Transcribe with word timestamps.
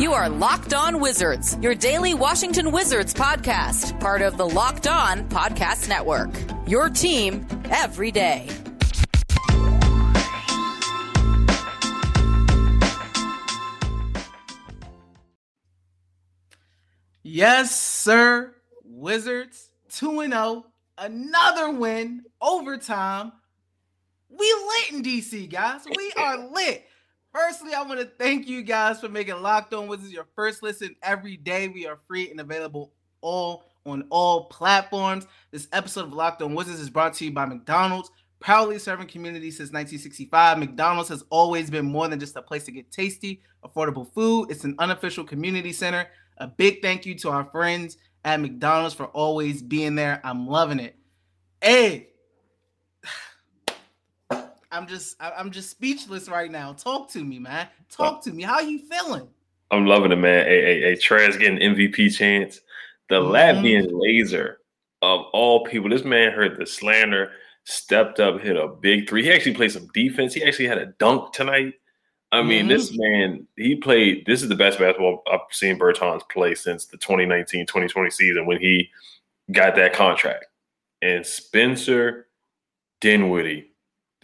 You 0.00 0.12
are 0.12 0.28
Locked 0.28 0.74
On 0.74 0.98
Wizards, 0.98 1.56
your 1.62 1.72
daily 1.72 2.14
Washington 2.14 2.72
Wizards 2.72 3.14
podcast, 3.14 4.00
part 4.00 4.22
of 4.22 4.36
the 4.36 4.44
Locked 4.44 4.88
On 4.88 5.28
Podcast 5.28 5.88
Network. 5.88 6.30
Your 6.68 6.90
team 6.90 7.46
every 7.70 8.10
day. 8.10 8.48
Yes, 17.22 17.80
sir. 17.80 18.52
Wizards 18.82 19.70
2 19.90 20.28
0. 20.28 20.66
Another 20.98 21.70
win, 21.70 22.24
overtime. 22.40 23.30
We 24.28 24.54
lit 24.66 24.90
in 24.90 25.02
DC, 25.04 25.48
guys. 25.48 25.82
We 25.96 26.12
are 26.16 26.48
lit. 26.50 26.84
Firstly, 27.34 27.74
I 27.74 27.82
want 27.82 27.98
to 27.98 28.06
thank 28.06 28.46
you 28.46 28.62
guys 28.62 29.00
for 29.00 29.08
making 29.08 29.42
Locked 29.42 29.74
On 29.74 29.88
Wizards 29.88 30.12
your 30.12 30.28
first 30.36 30.62
listen 30.62 30.94
every 31.02 31.36
day. 31.36 31.66
We 31.66 31.84
are 31.84 31.98
free 32.06 32.30
and 32.30 32.38
available 32.38 32.92
all 33.22 33.64
on 33.84 34.04
all 34.08 34.44
platforms. 34.44 35.26
This 35.50 35.66
episode 35.72 36.04
of 36.04 36.12
Locked 36.12 36.42
On 36.42 36.54
Wizards 36.54 36.78
is 36.78 36.88
brought 36.88 37.12
to 37.14 37.24
you 37.24 37.32
by 37.32 37.44
McDonald's, 37.44 38.12
proudly 38.38 38.78
serving 38.78 39.08
community 39.08 39.50
since 39.50 39.72
1965. 39.72 40.58
McDonald's 40.58 41.08
has 41.08 41.24
always 41.28 41.70
been 41.70 41.86
more 41.86 42.06
than 42.06 42.20
just 42.20 42.36
a 42.36 42.42
place 42.42 42.66
to 42.66 42.70
get 42.70 42.92
tasty, 42.92 43.42
affordable 43.64 44.08
food. 44.14 44.48
It's 44.48 44.62
an 44.62 44.76
unofficial 44.78 45.24
community 45.24 45.72
center. 45.72 46.06
A 46.38 46.46
big 46.46 46.82
thank 46.82 47.04
you 47.04 47.16
to 47.16 47.30
our 47.30 47.46
friends 47.46 47.96
at 48.24 48.40
McDonald's 48.40 48.94
for 48.94 49.06
always 49.06 49.60
being 49.60 49.96
there. 49.96 50.20
I'm 50.22 50.46
loving 50.46 50.78
it. 50.78 50.94
Hey, 51.60 52.10
I'm 54.74 54.86
just 54.86 55.16
I'm 55.20 55.50
just 55.50 55.70
speechless 55.70 56.28
right 56.28 56.50
now. 56.50 56.72
Talk 56.72 57.10
to 57.12 57.24
me, 57.24 57.38
man. 57.38 57.68
Talk 57.90 58.22
to 58.24 58.32
me. 58.32 58.42
How 58.42 58.60
you 58.60 58.80
feeling? 58.80 59.28
I'm 59.70 59.86
loving 59.86 60.12
it, 60.12 60.16
man. 60.16 60.46
A 60.46 60.50
a, 60.50 60.92
a 60.92 60.96
Trez 60.96 61.38
getting 61.38 61.58
MVP 61.58 62.14
chance. 62.14 62.60
The 63.08 63.20
mm-hmm. 63.20 63.32
Latvian 63.32 63.88
laser 63.92 64.58
of 65.00 65.26
all 65.32 65.64
people. 65.64 65.90
This 65.90 66.04
man 66.04 66.32
heard 66.32 66.58
the 66.58 66.66
slander, 66.66 67.32
stepped 67.64 68.18
up, 68.18 68.40
hit 68.40 68.56
a 68.56 68.68
big 68.68 69.08
three. 69.08 69.22
He 69.22 69.32
actually 69.32 69.54
played 69.54 69.72
some 69.72 69.88
defense. 69.94 70.34
He 70.34 70.42
actually 70.42 70.66
had 70.66 70.78
a 70.78 70.86
dunk 70.98 71.32
tonight. 71.32 71.74
I 72.32 72.42
mean, 72.42 72.62
mm-hmm. 72.62 72.68
this 72.68 72.90
man, 72.96 73.46
he 73.56 73.76
played. 73.76 74.26
This 74.26 74.42
is 74.42 74.48
the 74.48 74.56
best 74.56 74.80
basketball 74.80 75.22
I've 75.30 75.40
seen 75.52 75.78
Bertans 75.78 76.28
play 76.30 76.56
since 76.56 76.86
the 76.86 76.96
2019 76.96 77.66
2020 77.66 78.10
season 78.10 78.46
when 78.46 78.60
he 78.60 78.90
got 79.52 79.76
that 79.76 79.92
contract. 79.92 80.46
And 81.00 81.24
Spencer 81.24 82.26
Dinwiddie 83.00 83.73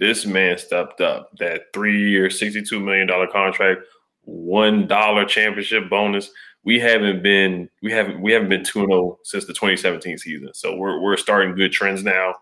this 0.00 0.26
man 0.26 0.58
stepped 0.58 1.00
up. 1.00 1.30
That 1.38 1.72
three 1.72 2.10
year, 2.10 2.28
$62 2.28 2.82
million 2.82 3.08
contract, 3.30 3.82
one 4.22 4.86
dollar 4.86 5.24
championship 5.24 5.88
bonus. 5.88 6.30
We 6.64 6.80
haven't 6.80 7.22
been 7.22 7.68
we 7.82 7.92
haven't 7.92 8.20
we 8.20 8.32
haven't 8.32 8.48
been 8.48 8.62
2-0 8.62 9.16
since 9.24 9.44
the 9.46 9.52
2017 9.52 10.18
season. 10.18 10.50
So 10.52 10.74
we're 10.76 11.00
we're 11.00 11.16
starting 11.16 11.54
good 11.54 11.72
trends 11.72 12.02
now. 12.02 12.34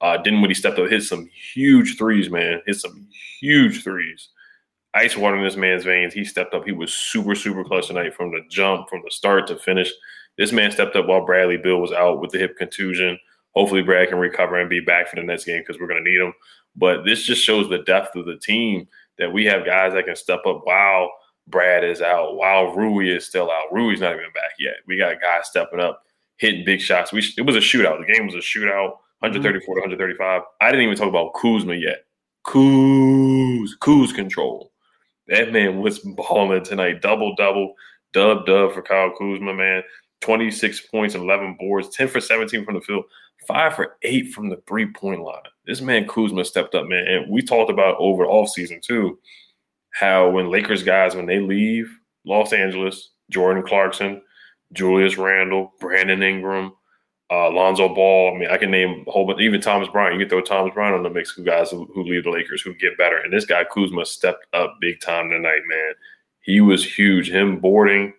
Uh 0.00 0.16
Dinwiddie 0.18 0.54
stepped 0.54 0.78
up, 0.78 0.90
hit 0.90 1.02
some 1.04 1.30
huge 1.54 1.96
threes, 1.96 2.28
man. 2.28 2.60
Hit 2.66 2.76
some 2.76 3.06
huge 3.40 3.84
threes. 3.84 4.28
Ice 4.94 5.16
water 5.16 5.38
in 5.38 5.44
this 5.44 5.56
man's 5.56 5.84
veins. 5.84 6.12
He 6.12 6.24
stepped 6.24 6.52
up. 6.52 6.64
He 6.64 6.72
was 6.72 6.92
super, 6.92 7.34
super 7.34 7.64
clutch 7.64 7.86
tonight 7.86 8.14
from 8.14 8.30
the 8.30 8.40
jump, 8.50 8.88
from 8.90 9.00
the 9.04 9.10
start 9.10 9.46
to 9.48 9.56
finish. 9.56 9.90
This 10.36 10.52
man 10.52 10.70
stepped 10.70 10.96
up 10.96 11.06
while 11.06 11.24
Bradley 11.24 11.56
Beal 11.56 11.80
was 11.80 11.92
out 11.92 12.20
with 12.20 12.30
the 12.30 12.38
hip 12.38 12.58
contusion. 12.58 13.18
Hopefully, 13.54 13.82
Brad 13.82 14.08
can 14.08 14.18
recover 14.18 14.58
and 14.58 14.70
be 14.70 14.80
back 14.80 15.08
for 15.08 15.16
the 15.16 15.22
next 15.22 15.44
game 15.44 15.60
because 15.60 15.80
we're 15.80 15.86
going 15.86 16.02
to 16.02 16.10
need 16.10 16.20
him. 16.20 16.32
But 16.74 17.04
this 17.04 17.24
just 17.24 17.44
shows 17.44 17.68
the 17.68 17.78
depth 17.78 18.16
of 18.16 18.26
the 18.26 18.38
team 18.38 18.88
that 19.18 19.32
we 19.32 19.44
have 19.44 19.66
guys 19.66 19.92
that 19.92 20.06
can 20.06 20.16
step 20.16 20.40
up 20.46 20.62
while 20.64 21.10
Brad 21.48 21.84
is 21.84 22.00
out, 22.00 22.36
while 22.36 22.74
Rui 22.74 23.08
is 23.08 23.26
still 23.26 23.50
out. 23.50 23.72
Rui's 23.72 24.00
not 24.00 24.12
even 24.12 24.32
back 24.34 24.52
yet. 24.58 24.76
We 24.86 24.96
got 24.96 25.20
guys 25.20 25.48
stepping 25.48 25.80
up, 25.80 26.02
hitting 26.36 26.64
big 26.64 26.80
shots. 26.80 27.12
We 27.12 27.22
it 27.36 27.42
was 27.42 27.56
a 27.56 27.60
shootout. 27.60 27.98
The 27.98 28.12
game 28.12 28.26
was 28.26 28.34
a 28.34 28.38
shootout, 28.38 28.96
134 29.20 29.74
mm-hmm. 29.74 29.90
to 29.90 29.96
135. 29.96 30.42
I 30.60 30.70
didn't 30.70 30.86
even 30.86 30.96
talk 30.96 31.08
about 31.08 31.34
Kuzma 31.34 31.74
yet. 31.74 32.04
Kuz, 32.46 33.70
Kuz 33.80 34.14
control. 34.14 34.72
That 35.28 35.52
man 35.52 35.80
was 35.80 35.98
balling 36.00 36.64
tonight. 36.64 37.02
Double 37.02 37.34
double, 37.36 37.74
dub 38.12 38.46
dub 38.46 38.72
for 38.72 38.82
Kyle 38.82 39.12
Kuzma, 39.16 39.54
man. 39.54 39.82
26 40.20 40.82
points, 40.86 41.14
11 41.14 41.56
boards, 41.58 41.88
10 41.90 42.08
for 42.08 42.20
17 42.20 42.64
from 42.64 42.74
the 42.74 42.80
field, 42.80 43.04
five 43.46 43.74
for 43.74 43.96
eight 44.02 44.32
from 44.32 44.48
the 44.48 44.62
three 44.66 44.86
point 44.92 45.22
line. 45.22 45.42
This 45.66 45.80
man 45.80 46.06
Kuzma 46.06 46.44
stepped 46.44 46.74
up, 46.74 46.86
man. 46.86 47.06
And 47.06 47.30
we 47.30 47.42
talked 47.42 47.70
about 47.70 47.96
over 47.98 48.24
off 48.26 48.48
season 48.50 48.80
too, 48.82 49.18
how 49.92 50.30
when 50.30 50.50
Lakers 50.50 50.82
guys, 50.82 51.14
when 51.14 51.26
they 51.26 51.40
leave 51.40 51.90
Los 52.24 52.52
Angeles, 52.52 53.10
Jordan 53.30 53.62
Clarkson, 53.62 54.22
Julius 54.72 55.18
Randle, 55.18 55.72
Brandon 55.80 56.22
Ingram, 56.22 56.72
uh, 57.30 57.50
Lonzo 57.50 57.94
Ball. 57.94 58.34
I 58.34 58.38
mean, 58.38 58.50
I 58.50 58.58
can 58.58 58.70
name 58.70 59.04
a 59.06 59.10
whole 59.10 59.26
bunch, 59.26 59.40
even 59.40 59.60
Thomas 59.60 59.88
Bryant. 59.88 60.14
You 60.14 60.20
can 60.20 60.28
throw 60.28 60.42
Thomas 60.42 60.74
Bryant 60.74 60.96
on 60.96 61.02
the 61.02 61.10
mix 61.10 61.36
of 61.36 61.46
guys 61.46 61.70
who, 61.70 61.90
who 61.94 62.04
leave 62.04 62.24
the 62.24 62.30
Lakers 62.30 62.62
who 62.62 62.74
get 62.74 62.98
better. 62.98 63.16
And 63.16 63.32
this 63.32 63.46
guy 63.46 63.64
Kuzma 63.64 64.04
stepped 64.04 64.46
up 64.52 64.76
big 64.80 65.00
time 65.00 65.30
tonight, 65.30 65.62
man. 65.66 65.94
He 66.42 66.60
was 66.60 66.84
huge. 66.84 67.30
Him 67.30 67.58
boarding, 67.58 68.12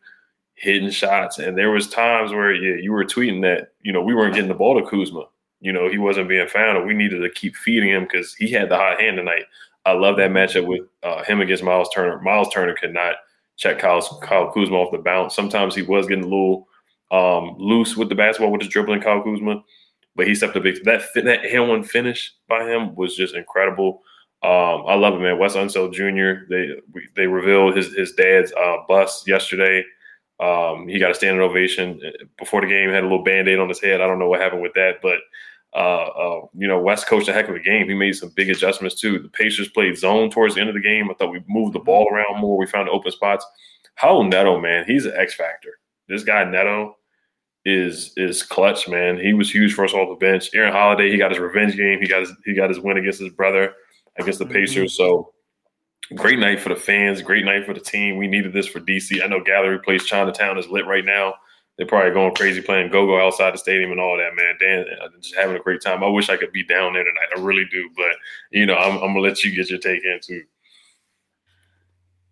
hitting 0.63 0.90
shots. 0.90 1.40
And 1.40 1.57
there 1.57 1.72
was 1.72 1.90
times 1.90 2.31
where 2.31 2.53
yeah, 2.53 2.81
you 2.81 2.94
were 2.94 3.03
tweeting 3.03 3.41
that, 3.41 3.74
you 3.81 3.91
know, 3.91 4.01
we 4.01 4.16
weren't 4.16 4.34
getting 4.34 4.47
the 4.47 4.56
ball 4.56 4.79
to 4.79 4.90
Kuzma. 4.90 5.25
You 5.59 5.74
know, 5.74 5.90
he 5.90 5.97
wasn't 5.97 6.29
being 6.29 6.47
found 6.47 6.78
and 6.78 6.88
we 6.88 6.94
needed 6.94 7.19
to 7.19 7.29
keep 7.29 7.56
feeding 7.57 7.90
him 7.90 8.03
because 8.03 8.34
he 8.35 8.50
had 8.50 8.69
the 8.69 8.78
hot 8.78 9.00
hand 9.00 9.18
tonight. 9.18 9.44
I 9.85 9.91
love 9.91 10.16
that 10.18 10.31
matchup 10.31 10.66
with 10.66 10.84
uh, 11.03 11.24
him 11.25 11.41
against 11.41 11.63
Miles 11.63 11.90
Turner. 11.94 12.22
Miles 12.22 12.47
Turner 12.53 12.74
could 12.74 12.94
not 12.94 13.16
check 13.57 13.79
Kyle, 13.79 14.01
Kyle 14.22 14.51
Kuzma 14.51 14.78
off 14.78 14.94
the 14.94 15.00
bounce. 15.00 15.35
Sometimes 15.35 15.75
he 15.75 15.81
was 15.81 16.07
getting 16.07 16.24
a 16.24 16.28
little 16.28 16.68
um, 17.12 17.56
loose 17.57 17.97
with 17.97 18.07
the 18.07 18.16
basketball 18.16 18.51
with 18.51 18.62
his 18.62 18.69
dribbling, 18.69 19.01
Kyle 19.01 19.22
Kuzma, 19.22 19.62
but 20.16 20.28
he 20.28 20.34
stepped 20.34 20.56
up 20.56 20.63
big. 20.63 20.81
That 20.85 21.03
that 21.16 21.44
hand 21.45 21.68
one 21.68 21.84
finish 21.84 22.34
by 22.47 22.63
him 22.63 22.95
was 22.95 23.18
just 23.18 23.35
incredible. 23.35 24.01
Um, 24.44 24.84
I 24.88 24.95
love 24.95 25.13
it, 25.16 25.19
man. 25.19 25.40
Wes 25.40 25.56
Unseld 25.56 25.94
Jr. 25.94 26.45
They 26.50 26.69
they 27.16 27.28
revealed 27.28 27.75
his 27.75 27.94
his 27.94 28.13
dad's 28.13 28.53
uh, 28.53 28.78
bus 28.88 29.28
yesterday. 29.28 29.84
Um, 30.39 30.88
he 30.88 30.99
got 30.99 31.11
a 31.11 31.16
standing 31.16 31.41
ovation 31.41 32.01
before 32.38 32.61
the 32.61 32.67
game. 32.67 32.89
Had 32.89 33.03
a 33.03 33.07
little 33.07 33.23
band 33.23 33.47
aid 33.47 33.59
on 33.59 33.69
his 33.69 33.81
head. 33.81 34.01
I 34.01 34.07
don't 34.07 34.19
know 34.19 34.27
what 34.27 34.41
happened 34.41 34.61
with 34.61 34.73
that, 34.73 34.95
but 35.01 35.19
uh, 35.75 35.77
uh, 35.77 36.45
you 36.53 36.67
know, 36.67 36.79
Wes 36.79 37.03
coached 37.03 37.27
a 37.27 37.33
heck 37.33 37.49
of 37.49 37.55
a 37.55 37.59
game. 37.59 37.88
He 37.88 37.95
made 37.95 38.16
some 38.16 38.29
big 38.35 38.49
adjustments 38.49 38.99
too. 38.99 39.19
The 39.19 39.29
Pacers 39.29 39.69
played 39.69 39.97
zone 39.97 40.29
towards 40.29 40.55
the 40.55 40.61
end 40.61 40.69
of 40.69 40.75
the 40.75 40.81
game. 40.81 41.09
I 41.09 41.13
thought 41.13 41.31
we 41.31 41.44
moved 41.47 41.73
the 41.73 41.79
ball 41.79 42.07
around 42.11 42.39
more. 42.39 42.57
We 42.57 42.67
found 42.67 42.89
open 42.89 43.11
spots. 43.11 43.45
How 43.95 44.21
Neto, 44.21 44.59
man, 44.59 44.85
he's 44.85 45.05
an 45.05 45.13
X 45.16 45.35
factor. 45.35 45.79
This 46.07 46.23
guy 46.23 46.44
Neto 46.44 46.97
is 47.65 48.13
is 48.17 48.44
clutch, 48.44 48.88
man. 48.88 49.17
He 49.17 49.33
was 49.33 49.51
huge 49.51 49.73
for 49.73 49.85
us 49.85 49.94
off 49.94 50.09
the 50.09 50.25
bench. 50.25 50.50
Aaron 50.53 50.73
Holiday, 50.73 51.09
he 51.09 51.17
got 51.17 51.31
his 51.31 51.39
revenge 51.39 51.75
game. 51.75 52.00
He 52.00 52.07
got 52.07 52.21
his 52.21 52.31
he 52.45 52.53
got 52.53 52.69
his 52.69 52.79
win 52.79 52.97
against 52.97 53.19
his 53.19 53.31
brother 53.31 53.73
against 54.17 54.39
the 54.39 54.45
mm-hmm. 54.45 54.53
Pacers. 54.53 54.95
So 54.95 55.33
great 56.16 56.40
night 56.40 56.59
for 56.59 56.69
the 56.69 56.75
fans, 56.75 57.22
great 57.22 57.46
night 57.46 57.66
for 57.66 57.74
the 57.74 57.80
team. 57.80 58.18
We 58.18 58.28
needed 58.28 58.53
this 58.53 58.68
for 58.68 58.80
DC. 58.80 59.24
I 59.24 59.27
know 59.27 59.42
Gallery 59.42 59.80
Place 59.80 60.06
Chinatown 60.06 60.57
is 60.57 60.68
lit 60.68 60.86
right 60.86 61.06
now. 61.06 61.36
They're 61.77 61.88
probably 61.88 62.12
going 62.12 62.36
crazy 62.36 62.62
playing 62.62 62.92
go 62.92 63.07
go 63.07 63.25
outside 63.25 63.54
the 63.54 63.57
stadium 63.57 63.92
and 63.92 64.00
all 64.00 64.18
that, 64.18 64.36
man. 64.36 64.56
Dan, 64.60 64.86
uh, 65.01 65.07
just 65.19 65.36
having 65.36 65.56
a 65.56 65.60
great 65.60 65.81
time. 65.81 66.04
I 66.04 66.07
wish 66.07 66.30
I 66.30 66.38
could 66.38 66.51
be 66.51 66.63
down 66.63 66.94
there 66.94 67.04
tonight. 67.04 67.36
I 67.36 67.39
really 67.39 67.66
do, 67.72 67.89
but 67.98 68.16
you 68.51 68.66
know, 68.66 68.75
I'm, 68.75 68.98
I'm 68.98 69.13
gonna 69.13 69.22
let 69.22 69.44
you 69.44 69.56
get 69.56 69.69
your 69.69 69.80
take 69.80 70.04
in 70.04 70.19
too. 70.22 70.44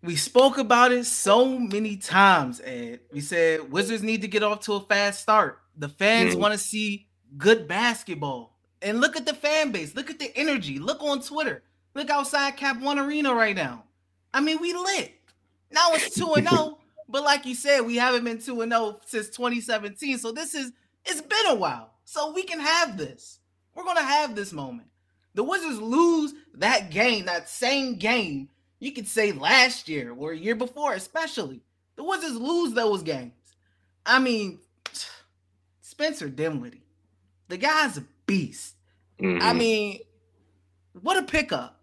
We 0.00 0.16
spoke 0.16 0.58
about 0.58 0.92
it 0.92 1.06
so 1.06 1.58
many 1.58 1.96
times, 1.96 2.60
and 2.60 3.00
we 3.12 3.20
said 3.20 3.72
Wizards 3.72 4.02
need 4.02 4.22
to 4.22 4.28
get 4.28 4.44
off 4.44 4.60
to 4.60 4.74
a 4.74 4.80
fast 4.80 5.20
start. 5.20 5.60
The 5.76 5.88
fans 5.88 6.36
mm. 6.36 6.38
want 6.38 6.52
to 6.52 6.58
see 6.58 7.08
good 7.36 7.66
basketball, 7.66 8.56
and 8.80 9.00
look 9.00 9.16
at 9.16 9.26
the 9.26 9.34
fan 9.34 9.72
base. 9.72 9.96
Look 9.96 10.08
at 10.08 10.20
the 10.20 10.30
energy. 10.36 10.78
Look 10.78 11.02
on 11.02 11.20
Twitter. 11.20 11.64
Look 11.94 12.10
outside 12.10 12.56
Cap 12.56 12.80
One 12.80 12.98
Arena 12.98 13.34
right 13.34 13.56
now. 13.56 13.84
I 14.32 14.40
mean, 14.40 14.60
we 14.60 14.72
lit. 14.72 15.14
Now 15.70 15.92
it's 15.92 16.14
2 16.14 16.34
and 16.34 16.48
0, 16.48 16.78
but 17.08 17.22
like 17.22 17.46
you 17.46 17.54
said, 17.54 17.80
we 17.80 17.96
haven't 17.96 18.24
been 18.24 18.38
2 18.38 18.62
and 18.62 18.72
0 18.72 19.00
since 19.06 19.28
2017. 19.28 20.18
So 20.18 20.32
this 20.32 20.54
is 20.54 20.72
it's 21.04 21.20
been 21.20 21.46
a 21.48 21.54
while. 21.54 21.92
So 22.04 22.32
we 22.32 22.42
can 22.42 22.60
have 22.60 22.96
this. 22.96 23.38
We're 23.74 23.84
going 23.84 23.96
to 23.96 24.02
have 24.02 24.34
this 24.34 24.52
moment. 24.52 24.88
The 25.34 25.42
Wizards 25.42 25.80
lose 25.80 26.34
that 26.54 26.90
game, 26.90 27.24
that 27.24 27.48
same 27.48 27.96
game, 27.96 28.48
you 28.80 28.92
could 28.92 29.08
say 29.08 29.32
last 29.32 29.88
year 29.88 30.12
or 30.12 30.32
a 30.32 30.36
year 30.36 30.54
before, 30.54 30.92
especially. 30.92 31.62
The 31.96 32.04
Wizards 32.04 32.36
lose 32.36 32.74
those 32.74 33.02
games. 33.02 33.32
I 34.04 34.18
mean, 34.18 34.58
Spencer 35.80 36.28
Dinwiddie, 36.28 36.84
the 37.48 37.56
guy's 37.56 37.96
a 37.96 38.04
beast. 38.26 38.74
Mm-hmm. 39.20 39.42
I 39.42 39.52
mean, 39.52 40.00
what 41.00 41.16
a 41.16 41.22
pickup. 41.22 41.78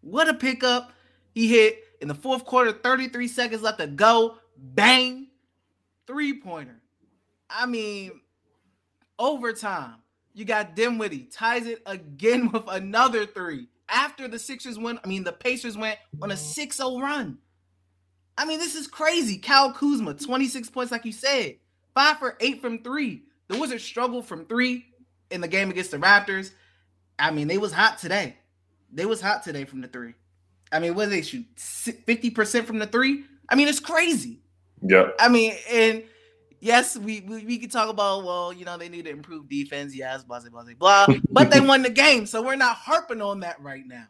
What 0.00 0.28
a 0.28 0.34
pickup. 0.34 0.92
He 1.34 1.48
hit 1.48 1.78
in 2.00 2.08
the 2.08 2.14
fourth 2.14 2.44
quarter, 2.44 2.72
33 2.72 3.28
seconds 3.28 3.62
left 3.62 3.78
to 3.78 3.86
go. 3.86 4.36
Bang. 4.56 5.28
Three 6.06 6.40
pointer. 6.40 6.80
I 7.48 7.66
mean, 7.66 8.20
overtime. 9.18 9.96
You 10.32 10.44
got 10.44 10.76
Dinwiddie 10.76 11.28
ties 11.30 11.66
it 11.66 11.82
again 11.86 12.50
with 12.52 12.64
another 12.68 13.26
three. 13.26 13.68
After 13.88 14.28
the 14.28 14.38
Sixers 14.38 14.78
went, 14.78 15.00
I 15.04 15.08
mean, 15.08 15.24
the 15.24 15.32
Pacers 15.32 15.76
went 15.76 15.98
on 16.22 16.30
a 16.30 16.36
6 16.36 16.76
0 16.76 17.00
run. 17.00 17.38
I 18.38 18.44
mean, 18.44 18.58
this 18.58 18.76
is 18.76 18.86
crazy. 18.86 19.36
Kyle 19.36 19.72
Kuzma, 19.72 20.14
26 20.14 20.70
points, 20.70 20.92
like 20.92 21.04
you 21.04 21.12
said, 21.12 21.56
five 21.92 22.18
for 22.18 22.36
eight 22.40 22.62
from 22.62 22.82
three. 22.82 23.24
The 23.48 23.58
Wizards 23.58 23.84
struggled 23.84 24.26
from 24.26 24.46
three 24.46 24.86
in 25.30 25.40
the 25.40 25.48
game 25.48 25.70
against 25.70 25.90
the 25.90 25.98
Raptors. 25.98 26.52
I 27.18 27.32
mean, 27.32 27.48
they 27.48 27.58
was 27.58 27.72
hot 27.72 27.98
today. 27.98 28.36
They 28.92 29.06
was 29.06 29.20
hot 29.20 29.42
today 29.42 29.64
from 29.64 29.80
the 29.80 29.88
three. 29.88 30.14
I 30.72 30.78
mean, 30.78 30.94
what 30.94 31.06
did 31.06 31.12
they 31.12 31.22
shoot? 31.22 31.46
50% 31.56 32.64
from 32.64 32.78
the 32.78 32.86
three? 32.86 33.24
I 33.48 33.54
mean, 33.54 33.68
it's 33.68 33.80
crazy. 33.80 34.40
Yeah. 34.82 35.08
I 35.18 35.28
mean, 35.28 35.54
and 35.68 36.04
yes, 36.60 36.96
we, 36.96 37.20
we, 37.20 37.44
we 37.44 37.58
can 37.58 37.68
talk 37.68 37.88
about, 37.88 38.24
well, 38.24 38.52
you 38.52 38.64
know, 38.64 38.78
they 38.78 38.88
need 38.88 39.04
to 39.06 39.10
improve 39.10 39.48
defense. 39.48 39.94
Yes, 39.94 40.22
blah, 40.22 40.40
blah, 40.40 40.62
blah, 40.62 41.06
blah. 41.06 41.16
but 41.30 41.50
they 41.50 41.60
won 41.60 41.82
the 41.82 41.90
game. 41.90 42.26
So 42.26 42.42
we're 42.42 42.56
not 42.56 42.76
harping 42.76 43.20
on 43.20 43.40
that 43.40 43.60
right 43.60 43.86
now. 43.86 44.06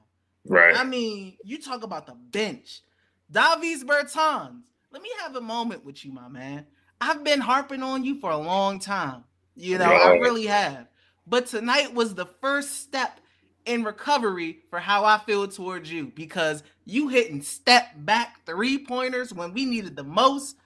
Right. 0.47 0.77
I 0.77 0.85
mean, 0.85 1.37
you 1.45 1.61
talk 1.61 1.83
about 1.83 2.07
the 2.07 2.15
bench. 2.15 2.83
Davis 3.31 3.85
Bertans. 3.85 4.63
Let 4.93 5.03
me 5.03 5.11
have 5.21 5.37
a 5.37 5.41
moment 5.41 5.85
with 5.85 6.05
you, 6.05 6.13
my 6.13 6.29
man. 6.29 6.67
I've 7.01 7.25
been 7.25 7.41
harping 7.41 7.83
on 7.83 8.05
you 8.05 8.21
for 8.21 8.31
a 8.31 8.37
long 8.37 8.81
time. 8.81 9.25
You 9.55 9.79
know, 9.79 9.85
I 9.85 10.17
really 10.17 10.47
have. 10.47 10.87
But 11.27 11.47
tonight 11.47 11.95
was 11.95 12.15
the 12.15 12.27
first 12.27 12.81
step 12.81 13.21
in 13.67 13.85
recovery 13.85 14.61
for 14.71 14.79
how 14.79 15.05
I 15.05 15.19
feel 15.19 15.47
towards 15.49 15.91
you 15.91 16.13
because 16.15 16.63
you 16.85 17.09
hitting 17.09 17.43
step 17.43 17.93
back 17.97 18.45
three 18.47 18.85
pointers 18.85 19.33
when 19.33 19.53
we 19.53 19.65
needed 19.65 19.97
the 19.97 20.05
most, 20.05 20.57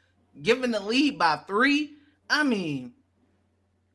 giving 0.42 0.70
the 0.70 0.80
lead 0.80 1.18
by 1.18 1.36
three. 1.46 1.94
I 2.30 2.42
mean, 2.42 2.92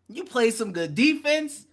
you 0.07 0.23
play 0.23 0.51
some 0.51 0.71
good 0.71 0.95
defense. 0.95 1.65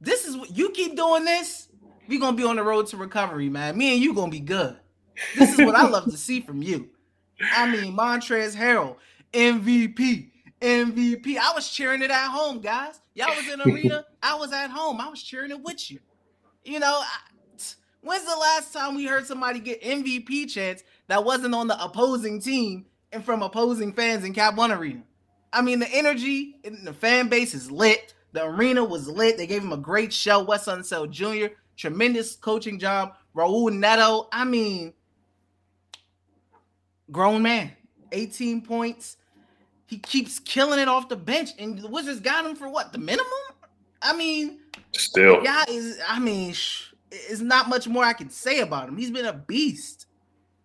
This 0.00 0.26
is 0.26 0.36
what 0.36 0.56
you 0.56 0.70
keep 0.70 0.96
doing 0.96 1.24
this. 1.24 1.68
We're 2.08 2.20
gonna 2.20 2.36
be 2.36 2.44
on 2.44 2.56
the 2.56 2.62
road 2.62 2.86
to 2.88 2.96
recovery, 2.96 3.48
man. 3.48 3.76
Me 3.76 3.94
and 3.94 4.02
you 4.02 4.14
gonna 4.14 4.30
be 4.30 4.40
good. 4.40 4.76
This 5.36 5.58
is 5.58 5.58
what 5.58 5.74
I 5.74 5.86
love 5.88 6.04
to 6.04 6.16
see 6.16 6.40
from 6.40 6.62
you. 6.62 6.88
I 7.54 7.70
mean, 7.70 7.96
Montrezl 7.96 8.56
Harrell, 8.56 8.96
MVP, 9.32 10.30
MVP. 10.60 11.36
I 11.36 11.52
was 11.54 11.68
cheering 11.70 12.02
it 12.02 12.10
at 12.10 12.28
home, 12.28 12.60
guys. 12.60 13.00
Y'all 13.14 13.34
was 13.34 13.48
in 13.48 13.60
arena. 13.60 14.04
I 14.22 14.34
was 14.36 14.52
at 14.52 14.70
home. 14.70 15.00
I 15.00 15.08
was 15.08 15.22
cheering 15.22 15.50
it 15.50 15.62
with 15.62 15.90
you. 15.90 16.00
You 16.64 16.80
know, 16.80 17.00
I, 17.02 17.18
when's 18.00 18.24
the 18.24 18.36
last 18.36 18.72
time 18.72 18.96
we 18.96 19.06
heard 19.06 19.26
somebody 19.26 19.60
get 19.60 19.82
MVP 19.82 20.50
chance 20.50 20.82
that 21.06 21.24
wasn't 21.24 21.54
on 21.54 21.68
the 21.68 21.82
opposing 21.82 22.40
team 22.40 22.86
and 23.12 23.24
from 23.24 23.42
opposing 23.42 23.92
fans 23.92 24.24
in 24.24 24.34
Cap 24.34 24.56
One 24.56 24.72
Arena? 24.72 25.02
I 25.52 25.62
mean, 25.62 25.78
the 25.78 25.88
energy 25.90 26.56
in 26.64 26.84
the 26.84 26.92
fan 26.92 27.28
base 27.28 27.54
is 27.54 27.70
lit. 27.70 28.14
The 28.32 28.44
arena 28.44 28.84
was 28.84 29.08
lit. 29.08 29.36
They 29.36 29.46
gave 29.46 29.62
him 29.62 29.72
a 29.72 29.78
great 29.78 30.12
show. 30.12 30.42
Wes 30.42 30.66
Unseld 30.66 31.10
Jr. 31.10 31.54
Tremendous 31.76 32.36
coaching 32.36 32.78
job. 32.78 33.14
Raul 33.34 33.72
Neto. 33.72 34.28
I 34.32 34.44
mean, 34.44 34.92
grown 37.10 37.42
man. 37.42 37.72
18 38.12 38.62
points, 38.62 39.17
he 39.88 39.98
keeps 39.98 40.38
killing 40.38 40.78
it 40.78 40.86
off 40.86 41.08
the 41.08 41.16
bench, 41.16 41.50
and 41.58 41.78
the 41.78 41.88
Wizards 41.88 42.20
got 42.20 42.44
him 42.44 42.54
for 42.54 42.68
what 42.68 42.92
the 42.92 42.98
minimum? 42.98 43.26
I 44.02 44.14
mean, 44.14 44.58
still, 44.92 45.42
yeah, 45.42 45.64
is 45.66 45.98
I 46.06 46.18
mean, 46.18 46.52
sh- 46.52 46.92
it's 47.10 47.40
not 47.40 47.70
much 47.70 47.88
more 47.88 48.04
I 48.04 48.12
can 48.12 48.28
say 48.28 48.60
about 48.60 48.88
him. 48.88 48.98
He's 48.98 49.10
been 49.10 49.24
a 49.24 49.32
beast. 49.32 50.06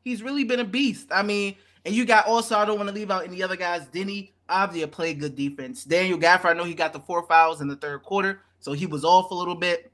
He's 0.04 0.22
really 0.22 0.44
been 0.44 0.60
a 0.60 0.66
beast. 0.66 1.08
I 1.10 1.24
mean, 1.24 1.56
and 1.86 1.96
you 1.96 2.04
got 2.04 2.28
also 2.28 2.58
I 2.58 2.66
don't 2.66 2.76
want 2.76 2.90
to 2.90 2.96
leave 2.96 3.10
out 3.10 3.24
any 3.24 3.42
other 3.42 3.56
guys. 3.56 3.86
Deni 3.88 4.32
Avdija 4.50 4.92
played 4.92 5.22
good 5.22 5.38
defense. 5.38 5.86
Daniel 5.86 6.20
Gafford, 6.20 6.50
I 6.50 6.54
know 6.54 6.66
he 6.66 6.74
got 6.74 6.92
the 6.92 7.00
four 7.00 7.24
fouls 7.26 7.62
in 7.62 7.70
the 7.70 7.78
third 7.78 8.04
quarter, 8.04 8.42
so 8.60 8.74
he 8.74 8.86
was 8.86 9.06
off 9.06 9.32
a 9.32 9.36
little 9.36 9.56
bit. 9.56 9.90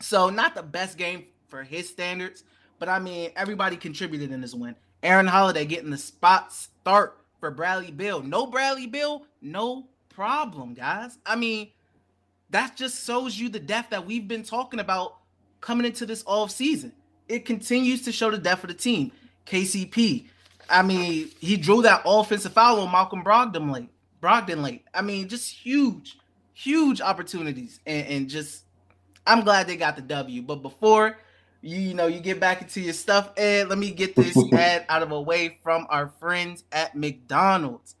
So 0.00 0.30
not 0.30 0.54
the 0.54 0.62
best 0.62 0.96
game 0.96 1.26
for 1.48 1.62
his 1.62 1.86
standards, 1.86 2.44
but 2.78 2.88
I 2.88 2.98
mean 2.98 3.30
everybody 3.36 3.76
contributed 3.76 4.32
in 4.32 4.40
this 4.40 4.54
win. 4.54 4.74
Aaron 5.02 5.26
Holiday 5.26 5.66
getting 5.66 5.90
the 5.90 5.98
spot 5.98 6.50
start 6.50 7.18
for 7.44 7.50
Bradley 7.50 7.90
Beal. 7.90 8.22
No 8.22 8.46
Bradley 8.46 8.86
Beal, 8.86 9.26
no 9.42 9.86
problem, 10.08 10.72
guys. 10.72 11.18
I 11.26 11.36
mean, 11.36 11.68
that 12.48 12.74
just 12.74 13.04
shows 13.04 13.38
you 13.38 13.50
the 13.50 13.60
depth 13.60 13.90
that 13.90 14.06
we've 14.06 14.26
been 14.26 14.44
talking 14.44 14.80
about 14.80 15.16
coming 15.60 15.84
into 15.84 16.06
this 16.06 16.24
off 16.26 16.50
season. 16.50 16.90
It 17.28 17.44
continues 17.44 18.00
to 18.06 18.12
show 18.12 18.30
the 18.30 18.38
depth 18.38 18.64
of 18.64 18.68
the 18.68 18.74
team. 18.74 19.12
KCP, 19.44 20.24
I 20.70 20.80
mean, 20.80 21.32
he 21.38 21.58
drew 21.58 21.82
that 21.82 22.00
offensive 22.06 22.54
foul 22.54 22.80
on 22.80 22.90
Malcolm 22.90 23.22
Brogdon 23.22 23.70
late. 23.70 23.90
Brogdon 24.22 24.62
late. 24.62 24.86
I 24.94 25.02
mean, 25.02 25.28
just 25.28 25.52
huge, 25.52 26.16
huge 26.54 27.02
opportunities, 27.02 27.78
and, 27.84 28.06
and 28.06 28.30
just 28.30 28.64
I'm 29.26 29.44
glad 29.44 29.66
they 29.66 29.76
got 29.76 29.96
the 29.96 30.02
W. 30.02 30.40
But 30.40 30.62
before 30.62 31.18
you, 31.64 31.78
you 31.78 31.94
know, 31.94 32.06
you 32.06 32.20
get 32.20 32.40
back 32.40 32.60
into 32.60 32.80
your 32.80 32.92
stuff. 32.92 33.30
Ed, 33.38 33.68
let 33.68 33.78
me 33.78 33.90
get 33.90 34.14
this 34.14 34.36
ad 34.52 34.84
out 34.88 35.02
of 35.02 35.08
the 35.08 35.20
way 35.20 35.58
from 35.62 35.86
our 35.88 36.08
friends 36.08 36.62
at 36.70 36.94
McDonald's. 36.94 37.96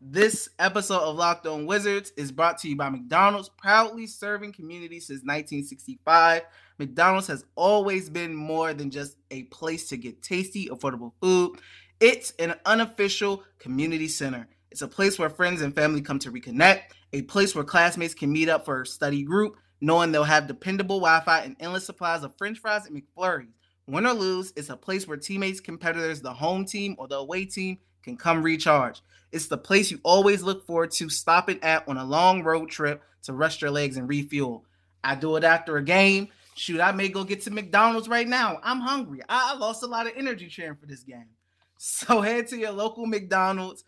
This 0.00 0.48
episode 0.58 1.00
of 1.00 1.16
Locked 1.16 1.46
On 1.46 1.66
Wizards 1.66 2.12
is 2.16 2.32
brought 2.32 2.58
to 2.58 2.68
you 2.68 2.76
by 2.76 2.88
McDonald's, 2.88 3.48
proudly 3.48 4.08
serving 4.08 4.52
communities 4.52 5.06
since 5.06 5.20
1965. 5.20 6.42
McDonald's 6.78 7.28
has 7.28 7.44
always 7.54 8.10
been 8.10 8.34
more 8.34 8.74
than 8.74 8.90
just 8.90 9.16
a 9.30 9.44
place 9.44 9.88
to 9.88 9.96
get 9.96 10.20
tasty, 10.20 10.66
affordable 10.66 11.12
food. 11.22 11.58
It's 12.00 12.32
an 12.38 12.56
unofficial 12.66 13.44
community 13.58 14.08
center. 14.08 14.48
It's 14.70 14.82
a 14.82 14.88
place 14.88 15.18
where 15.18 15.30
friends 15.30 15.62
and 15.62 15.74
family 15.74 16.02
come 16.02 16.18
to 16.18 16.30
reconnect, 16.32 16.82
a 17.12 17.22
place 17.22 17.54
where 17.54 17.64
classmates 17.64 18.14
can 18.14 18.32
meet 18.32 18.48
up 18.48 18.64
for 18.64 18.82
a 18.82 18.86
study 18.86 19.22
group, 19.22 19.56
knowing 19.80 20.12
they'll 20.12 20.24
have 20.24 20.46
dependable 20.46 21.00
Wi-Fi 21.00 21.40
and 21.40 21.56
endless 21.60 21.86
supplies 21.86 22.22
of 22.22 22.36
French 22.36 22.58
fries 22.58 22.86
and 22.86 22.96
McFlurries. 22.96 23.52
Win 23.86 24.06
or 24.06 24.14
lose, 24.14 24.52
it's 24.56 24.68
a 24.68 24.76
place 24.76 25.06
where 25.06 25.16
teammates, 25.16 25.60
competitors, 25.60 26.20
the 26.20 26.32
home 26.32 26.64
team, 26.64 26.96
or 26.98 27.06
the 27.06 27.16
away 27.16 27.44
team 27.44 27.78
can 28.02 28.16
come 28.16 28.42
recharge. 28.42 29.00
It's 29.30 29.46
the 29.46 29.58
place 29.58 29.90
you 29.90 30.00
always 30.02 30.42
look 30.42 30.66
forward 30.66 30.90
to 30.92 31.08
stopping 31.08 31.62
at 31.62 31.86
on 31.88 31.96
a 31.96 32.04
long 32.04 32.42
road 32.42 32.68
trip 32.70 33.02
to 33.22 33.32
rest 33.32 33.60
your 33.60 33.70
legs 33.70 33.96
and 33.96 34.08
refuel. 34.08 34.64
I 35.04 35.14
do 35.14 35.36
it 35.36 35.44
after 35.44 35.76
a 35.76 35.84
game. 35.84 36.28
Shoot, 36.54 36.80
I 36.80 36.92
may 36.92 37.08
go 37.08 37.22
get 37.22 37.42
to 37.42 37.50
McDonald's 37.50 38.08
right 38.08 38.26
now. 38.26 38.58
I'm 38.62 38.80
hungry. 38.80 39.20
I, 39.28 39.56
lost 39.56 39.82
a 39.82 39.86
lot 39.86 40.06
of 40.06 40.14
energy 40.16 40.48
cheering 40.48 40.76
for 40.76 40.86
this 40.86 41.02
game. 41.02 41.26
So 41.78 42.22
head 42.22 42.46
to 42.48 42.56
your 42.56 42.72
local 42.72 43.04
McDonald's 43.04 43.84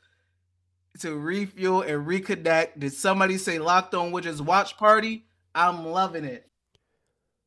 to 1.00 1.16
refuel 1.16 1.80
and 1.80 2.06
reconnect. 2.06 2.78
Did 2.78 2.92
somebody 2.92 3.38
say 3.38 3.58
locked 3.58 3.94
on 3.94 4.12
Wizards 4.12 4.42
watch 4.42 4.76
party? 4.76 5.24
I'm 5.58 5.84
loving 5.84 6.24
it. 6.24 6.46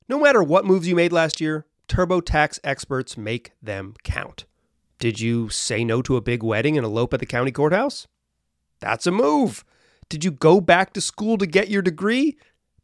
No 0.10 0.20
matter 0.20 0.44
what 0.44 0.65
moves 0.65 0.86
you 0.86 0.98
made 0.98 1.13
last 1.13 1.39
year, 1.39 1.65
TurboTax 1.88 2.60
experts 2.62 3.15
make 3.15 3.53
them 3.62 3.94
count. 4.03 4.44
Did 5.00 5.22
you 5.22 5.48
say 5.48 5.86
no 5.86 6.01
to 6.01 6.18
a 6.18 6.22
big 6.22 6.44
wedding 6.44 6.75
and 6.75 6.86
elope 6.86 7.13
at 7.13 7.22
the 7.22 7.25
county 7.25 7.51
courthouse? 7.51 8.08
That's 8.82 9.08
a 9.08 9.12
move. 9.12 9.63
Did 10.10 10.25
you 10.25 10.32
go 10.32 10.60
back 10.60 10.91
to 10.91 11.00
school 11.00 11.38
to 11.38 11.48
get 11.48 11.70
your 11.70 11.82
degree? 11.82 12.38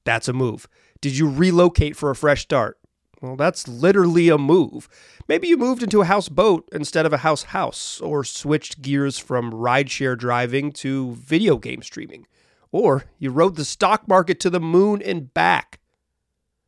That's 0.06 0.30
a 0.30 0.34
move. 0.34 0.66
Did 1.02 1.18
you 1.18 1.30
relocate 1.30 1.98
for 1.98 2.10
a 2.10 2.16
fresh 2.16 2.44
start? 2.44 2.80
Well, 3.22 3.36
that's 3.36 3.68
literally 3.68 4.30
a 4.30 4.38
move. 4.38 4.88
Maybe 5.28 5.50
you 5.50 5.58
moved 5.58 5.84
into 5.84 6.00
a 6.00 6.06
houseboat 6.06 6.70
instead 6.72 7.06
of 7.06 7.12
a 7.12 7.18
house 7.18 7.44
house, 7.44 8.00
or 8.00 8.24
switched 8.24 8.82
gears 8.82 9.18
from 9.18 9.52
rideshare 9.52 10.18
driving 10.18 10.72
to 10.74 11.16
video 11.16 11.58
game 11.58 11.82
streaming 11.82 12.28
or 12.72 13.06
you 13.18 13.32
rode 13.32 13.56
the 13.56 13.66
stock 13.66 14.08
market 14.08 14.40
to 14.42 14.50
the 14.50 14.60
moon 14.60 15.02
and 15.02 15.34
back. 15.34 15.80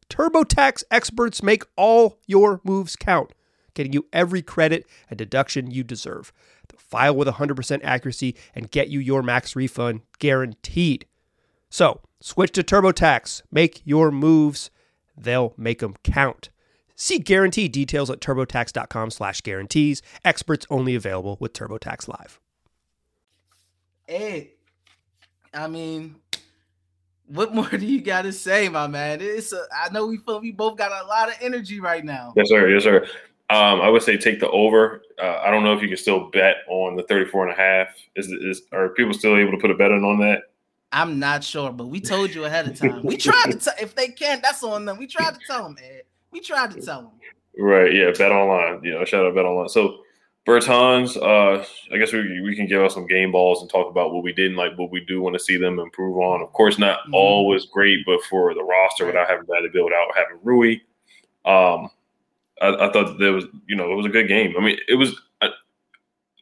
TurboTax 0.09 0.83
experts 0.89 1.43
make 1.43 1.63
all 1.75 2.19
your 2.25 2.61
moves 2.63 2.95
count, 2.95 3.33
getting 3.73 3.93
you 3.93 4.07
every 4.11 4.41
credit 4.41 4.85
and 5.09 5.17
deduction 5.17 5.71
you 5.71 5.83
deserve. 5.83 6.33
They'll 6.67 6.79
file 6.79 7.15
with 7.15 7.27
100% 7.27 7.81
accuracy 7.83 8.35
and 8.55 8.71
get 8.71 8.89
you 8.89 8.99
your 8.99 9.21
max 9.21 9.55
refund 9.55 10.01
guaranteed. 10.17 11.05
So, 11.69 12.01
switch 12.19 12.51
to 12.53 12.63
TurboTax. 12.63 13.43
Make 13.51 13.81
your 13.85 14.11
moves. 14.11 14.71
They'll 15.15 15.53
make 15.57 15.79
them 15.79 15.95
count. 16.03 16.49
See 16.95 17.19
guarantee 17.19 17.69
details 17.69 18.09
at 18.09 18.19
turbotax.com 18.19 19.11
slash 19.11 19.41
guarantees. 19.41 20.01
Experts 20.25 20.65
only 20.69 20.95
available 20.95 21.37
with 21.39 21.53
TurboTax 21.53 22.07
Live. 22.09 22.41
Hey, 24.05 24.55
I 25.53 25.67
mean, 25.67 26.15
what 27.27 27.53
more 27.53 27.69
do 27.69 27.85
you 27.85 28.01
got 28.01 28.23
to 28.23 28.33
say, 28.33 28.69
my 28.69 28.87
man? 28.87 29.19
It's 29.21 29.53
a, 29.53 29.63
I 29.75 29.91
know 29.91 30.07
we 30.07 30.17
feel 30.17 30.41
we 30.41 30.51
both 30.51 30.77
got 30.77 30.91
a 30.91 31.07
lot 31.07 31.29
of 31.29 31.35
energy 31.41 31.79
right 31.79 32.03
now. 32.03 32.33
Yes, 32.35 32.49
sir. 32.49 32.69
Yes, 32.69 32.83
sir. 32.83 33.05
Um, 33.51 33.81
I 33.81 33.89
would 33.89 34.03
say 34.03 34.15
take 34.15 34.39
the 34.39 34.49
over. 34.51 35.01
Uh, 35.21 35.41
I 35.43 35.49
don't 35.49 35.63
know 35.63 35.73
if 35.73 35.81
you 35.81 35.87
can 35.87 35.97
still 35.97 36.29
bet 36.29 36.57
on 36.67 36.95
the 36.95 37.03
34 37.03 37.47
and 37.47 37.53
a 37.53 37.59
half. 37.59 37.87
Is, 38.15 38.27
is 38.27 38.61
are 38.71 38.89
people 38.89 39.13
still 39.13 39.35
able 39.37 39.51
to 39.51 39.57
put 39.57 39.71
a 39.71 39.75
bet 39.75 39.91
in 39.91 40.03
on 40.03 40.19
that? 40.19 40.43
I'm 40.91 41.19
not 41.19 41.43
sure, 41.43 41.71
but 41.71 41.87
we 41.87 41.99
told 41.99 42.33
you 42.33 42.45
ahead 42.45 42.67
of 42.67 42.77
time. 42.77 43.03
We 43.03 43.17
tried 43.17 43.51
to 43.51 43.59
tell 43.59 43.73
if 43.79 43.95
they 43.95 44.07
can, 44.07 44.39
that's 44.41 44.63
on 44.63 44.85
them. 44.85 44.97
We 44.97 45.07
tried 45.07 45.35
to 45.35 45.39
tell 45.45 45.63
them, 45.63 45.77
Ed. 45.83 46.03
We 46.31 46.39
tried 46.39 46.71
to 46.71 46.81
tell 46.81 47.01
them. 47.01 47.11
Right. 47.57 47.93
Yeah. 47.93 48.11
BetOnline. 48.11 48.83
You 48.83 48.93
know, 48.93 49.05
shout 49.05 49.25
out 49.25 49.33
BetOnline. 49.33 49.69
So 49.69 49.99
Bertans, 50.47 51.15
uh, 51.17 51.63
I 51.93 51.97
guess 51.97 52.11
we, 52.11 52.41
we 52.41 52.55
can 52.55 52.65
give 52.65 52.81
us 52.81 52.93
some 52.93 53.05
game 53.05 53.31
balls 53.31 53.61
and 53.61 53.69
talk 53.69 53.89
about 53.89 54.13
what 54.13 54.23
we 54.23 54.33
didn't 54.33 54.57
like, 54.57 54.77
what 54.77 54.91
we 54.91 55.03
do 55.05 55.21
want 55.21 55.33
to 55.33 55.39
see 55.39 55.57
them 55.57 55.79
improve 55.79 56.17
on. 56.17 56.41
Of 56.41 56.51
course, 56.53 56.79
not 56.79 56.99
mm-hmm. 56.99 57.13
always 57.13 57.65
great, 57.65 58.05
but 58.05 58.23
for 58.23 58.53
the 58.53 58.63
roster 58.63 59.05
without 59.05 59.29
having 59.29 59.45
to 59.45 59.69
build 59.71 59.91
out 59.91 60.07
having 60.15 60.39
Rui, 60.41 60.75
um, 61.45 61.89
I, 62.61 62.87
I, 62.87 62.91
thought 62.91 63.19
there 63.19 63.33
was, 63.33 63.45
you 63.67 63.75
know, 63.75 63.91
it 63.91 63.95
was 63.95 64.05
a 64.05 64.09
good 64.09 64.27
game. 64.27 64.55
I 64.57 64.61
mean, 64.61 64.77
it 64.87 64.95
was, 64.95 65.21
I, 65.41 65.49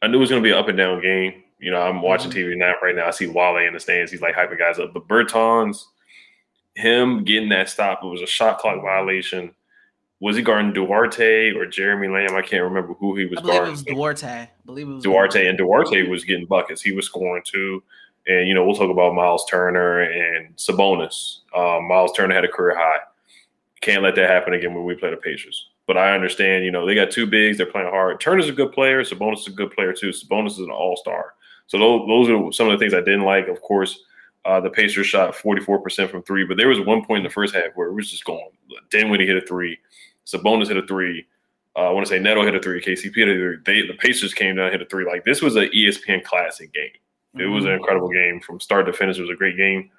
I 0.02 0.06
knew 0.06 0.16
it 0.16 0.20
was 0.20 0.30
going 0.30 0.42
to 0.42 0.46
be 0.46 0.52
an 0.52 0.58
up 0.58 0.68
and 0.68 0.78
down 0.78 1.02
game. 1.02 1.42
You 1.58 1.72
know, 1.72 1.82
I'm 1.82 2.00
watching 2.00 2.30
mm-hmm. 2.30 2.50
TV 2.50 2.56
now 2.56 2.74
right 2.82 2.94
now. 2.94 3.08
I 3.08 3.10
see 3.10 3.26
Wale 3.26 3.56
in 3.66 3.74
the 3.74 3.80
stands. 3.80 4.12
He's 4.12 4.22
like 4.22 4.36
hyping 4.36 4.58
guys 4.58 4.78
up. 4.78 4.94
But 4.94 5.08
Bertans, 5.08 5.84
him 6.76 7.24
getting 7.24 7.48
that 7.50 7.68
stop, 7.68 8.02
it 8.02 8.06
was 8.06 8.22
a 8.22 8.26
shot 8.26 8.58
clock 8.58 8.80
violation 8.80 9.54
was 10.20 10.36
he 10.36 10.42
guarding 10.42 10.72
Duarte 10.72 11.52
or 11.52 11.66
Jeremy 11.66 12.08
Lamb? 12.08 12.34
I 12.34 12.42
can't 12.42 12.64
remember 12.64 12.94
who 12.94 13.16
he 13.16 13.26
was 13.26 13.38
I 13.38 13.42
guarding. 13.42 13.68
It 13.68 13.70
was 13.70 13.82
Duarte. 13.84 14.26
I 14.26 14.50
believe 14.66 14.88
it 14.88 14.94
was 14.94 15.04
Duarte, 15.04 15.32
Duarte, 15.34 15.48
and 15.48 15.58
Duarte 15.58 16.08
was 16.08 16.24
getting 16.24 16.46
buckets. 16.46 16.82
He 16.82 16.92
was 16.92 17.06
scoring 17.06 17.42
too. 17.44 17.82
And 18.26 18.48
you 18.48 18.54
know, 18.54 18.64
we'll 18.64 18.76
talk 18.76 18.90
about 18.90 19.14
Miles 19.14 19.46
Turner 19.48 20.02
and 20.02 20.54
Sabonis. 20.56 21.38
Um, 21.56 21.86
Miles 21.88 22.12
Turner 22.12 22.34
had 22.34 22.44
a 22.44 22.48
career 22.48 22.76
high. 22.76 22.98
Can't 23.80 24.02
let 24.02 24.16
that 24.16 24.28
happen 24.28 24.54
again 24.54 24.74
when 24.74 24.84
we 24.84 24.94
play 24.94 25.10
the 25.10 25.16
Pacers. 25.16 25.70
But 25.86 25.96
I 25.96 26.14
understand, 26.14 26.64
you 26.64 26.70
know, 26.70 26.84
they 26.84 26.94
got 26.94 27.10
two 27.10 27.26
bigs. 27.26 27.56
They're 27.56 27.66
playing 27.66 27.88
hard. 27.88 28.20
Turner's 28.20 28.48
a 28.48 28.52
good 28.52 28.72
player. 28.72 29.02
Sabonis 29.02 29.40
is 29.40 29.46
a 29.46 29.52
good 29.52 29.70
player 29.70 29.92
too. 29.92 30.10
Sabonis 30.10 30.52
is 30.52 30.58
an 30.58 30.70
all 30.70 30.96
star. 30.96 31.34
So 31.68 31.78
those, 31.78 32.08
those 32.08 32.28
are 32.28 32.52
some 32.52 32.68
of 32.68 32.72
the 32.72 32.78
things 32.78 32.92
I 32.92 33.00
didn't 33.00 33.24
like. 33.24 33.46
Of 33.48 33.62
course, 33.62 34.00
uh, 34.44 34.60
the 34.60 34.70
Pacers 34.70 35.06
shot 35.06 35.34
44% 35.34 36.10
from 36.10 36.22
three, 36.22 36.44
but 36.44 36.56
there 36.56 36.68
was 36.68 36.80
one 36.80 37.04
point 37.04 37.18
in 37.18 37.24
the 37.24 37.30
first 37.30 37.54
half 37.54 37.72
where 37.74 37.88
it 37.88 37.94
was 37.94 38.10
just 38.10 38.24
going. 38.24 38.48
Dinwiddie 38.90 39.26
hit 39.26 39.42
a 39.42 39.46
three. 39.46 39.78
Sabonis 40.28 40.68
hit 40.68 40.76
a 40.76 40.86
three. 40.86 41.26
Uh, 41.74 41.88
I 41.88 41.90
want 41.90 42.06
to 42.06 42.10
say 42.10 42.18
Neto 42.18 42.44
hit 42.44 42.54
a 42.54 42.60
three. 42.60 42.82
KCP 42.82 43.14
hit 43.14 43.28
a 43.28 43.34
three. 43.34 43.56
They, 43.64 43.86
the 43.86 43.94
Pacers 43.94 44.34
came 44.34 44.56
down, 44.56 44.70
hit 44.70 44.82
a 44.82 44.86
three. 44.86 45.06
Like 45.06 45.24
this 45.24 45.40
was 45.40 45.56
an 45.56 45.70
ESPN 45.74 46.22
classic 46.22 46.72
game. 46.72 46.90
It 47.34 47.38
mm-hmm. 47.38 47.54
was 47.54 47.64
an 47.64 47.70
mm-hmm. 47.70 47.78
incredible 47.78 48.08
game 48.08 48.40
from 48.40 48.60
start 48.60 48.86
to 48.86 48.92
finish. 48.92 49.18
It 49.18 49.22
was 49.22 49.30
a 49.30 49.34
great 49.34 49.56
game. 49.56 49.90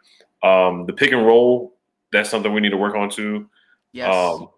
Um, 0.43 0.85
the 0.85 0.93
pick 0.93 1.11
and 1.11 1.25
roll, 1.25 1.75
that's 2.11 2.29
something 2.29 2.53
we 2.53 2.61
need 2.61 2.69
to 2.69 2.77
work 2.77 2.95
on 2.95 3.09
too. 3.09 3.49
Yes. 3.91 4.13
Um, 4.13 4.49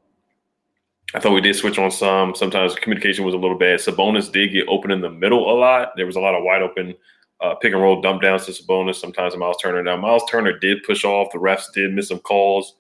I 1.13 1.19
thought 1.19 1.33
we 1.33 1.41
did 1.41 1.55
switch 1.55 1.77
on 1.77 1.91
some. 1.91 2.35
Sometimes 2.35 2.75
communication 2.75 3.25
was 3.25 3.33
a 3.33 3.37
little 3.37 3.57
bad. 3.57 3.79
Sabonis 3.79 4.31
did 4.31 4.51
get 4.51 4.67
open 4.67 4.91
in 4.91 5.01
the 5.01 5.09
middle 5.09 5.51
a 5.51 5.55
lot. 5.57 5.93
There 5.95 6.05
was 6.05 6.15
a 6.15 6.21
lot 6.21 6.35
of 6.35 6.43
wide 6.43 6.61
open 6.61 6.95
uh, 7.41 7.55
pick 7.55 7.73
and 7.73 7.81
roll 7.81 8.01
dump 8.01 8.21
downs 8.21 8.45
to 8.45 8.51
Sabonis. 8.51 8.95
Sometimes 8.95 9.35
Miles 9.35 9.57
Turner. 9.61 9.83
Now 9.83 9.97
Miles 9.97 10.23
Turner 10.29 10.57
did 10.57 10.83
push 10.83 11.03
off. 11.03 11.31
The 11.31 11.39
refs 11.39 11.71
did 11.73 11.93
miss 11.93 12.09
some 12.09 12.19
calls 12.19 12.75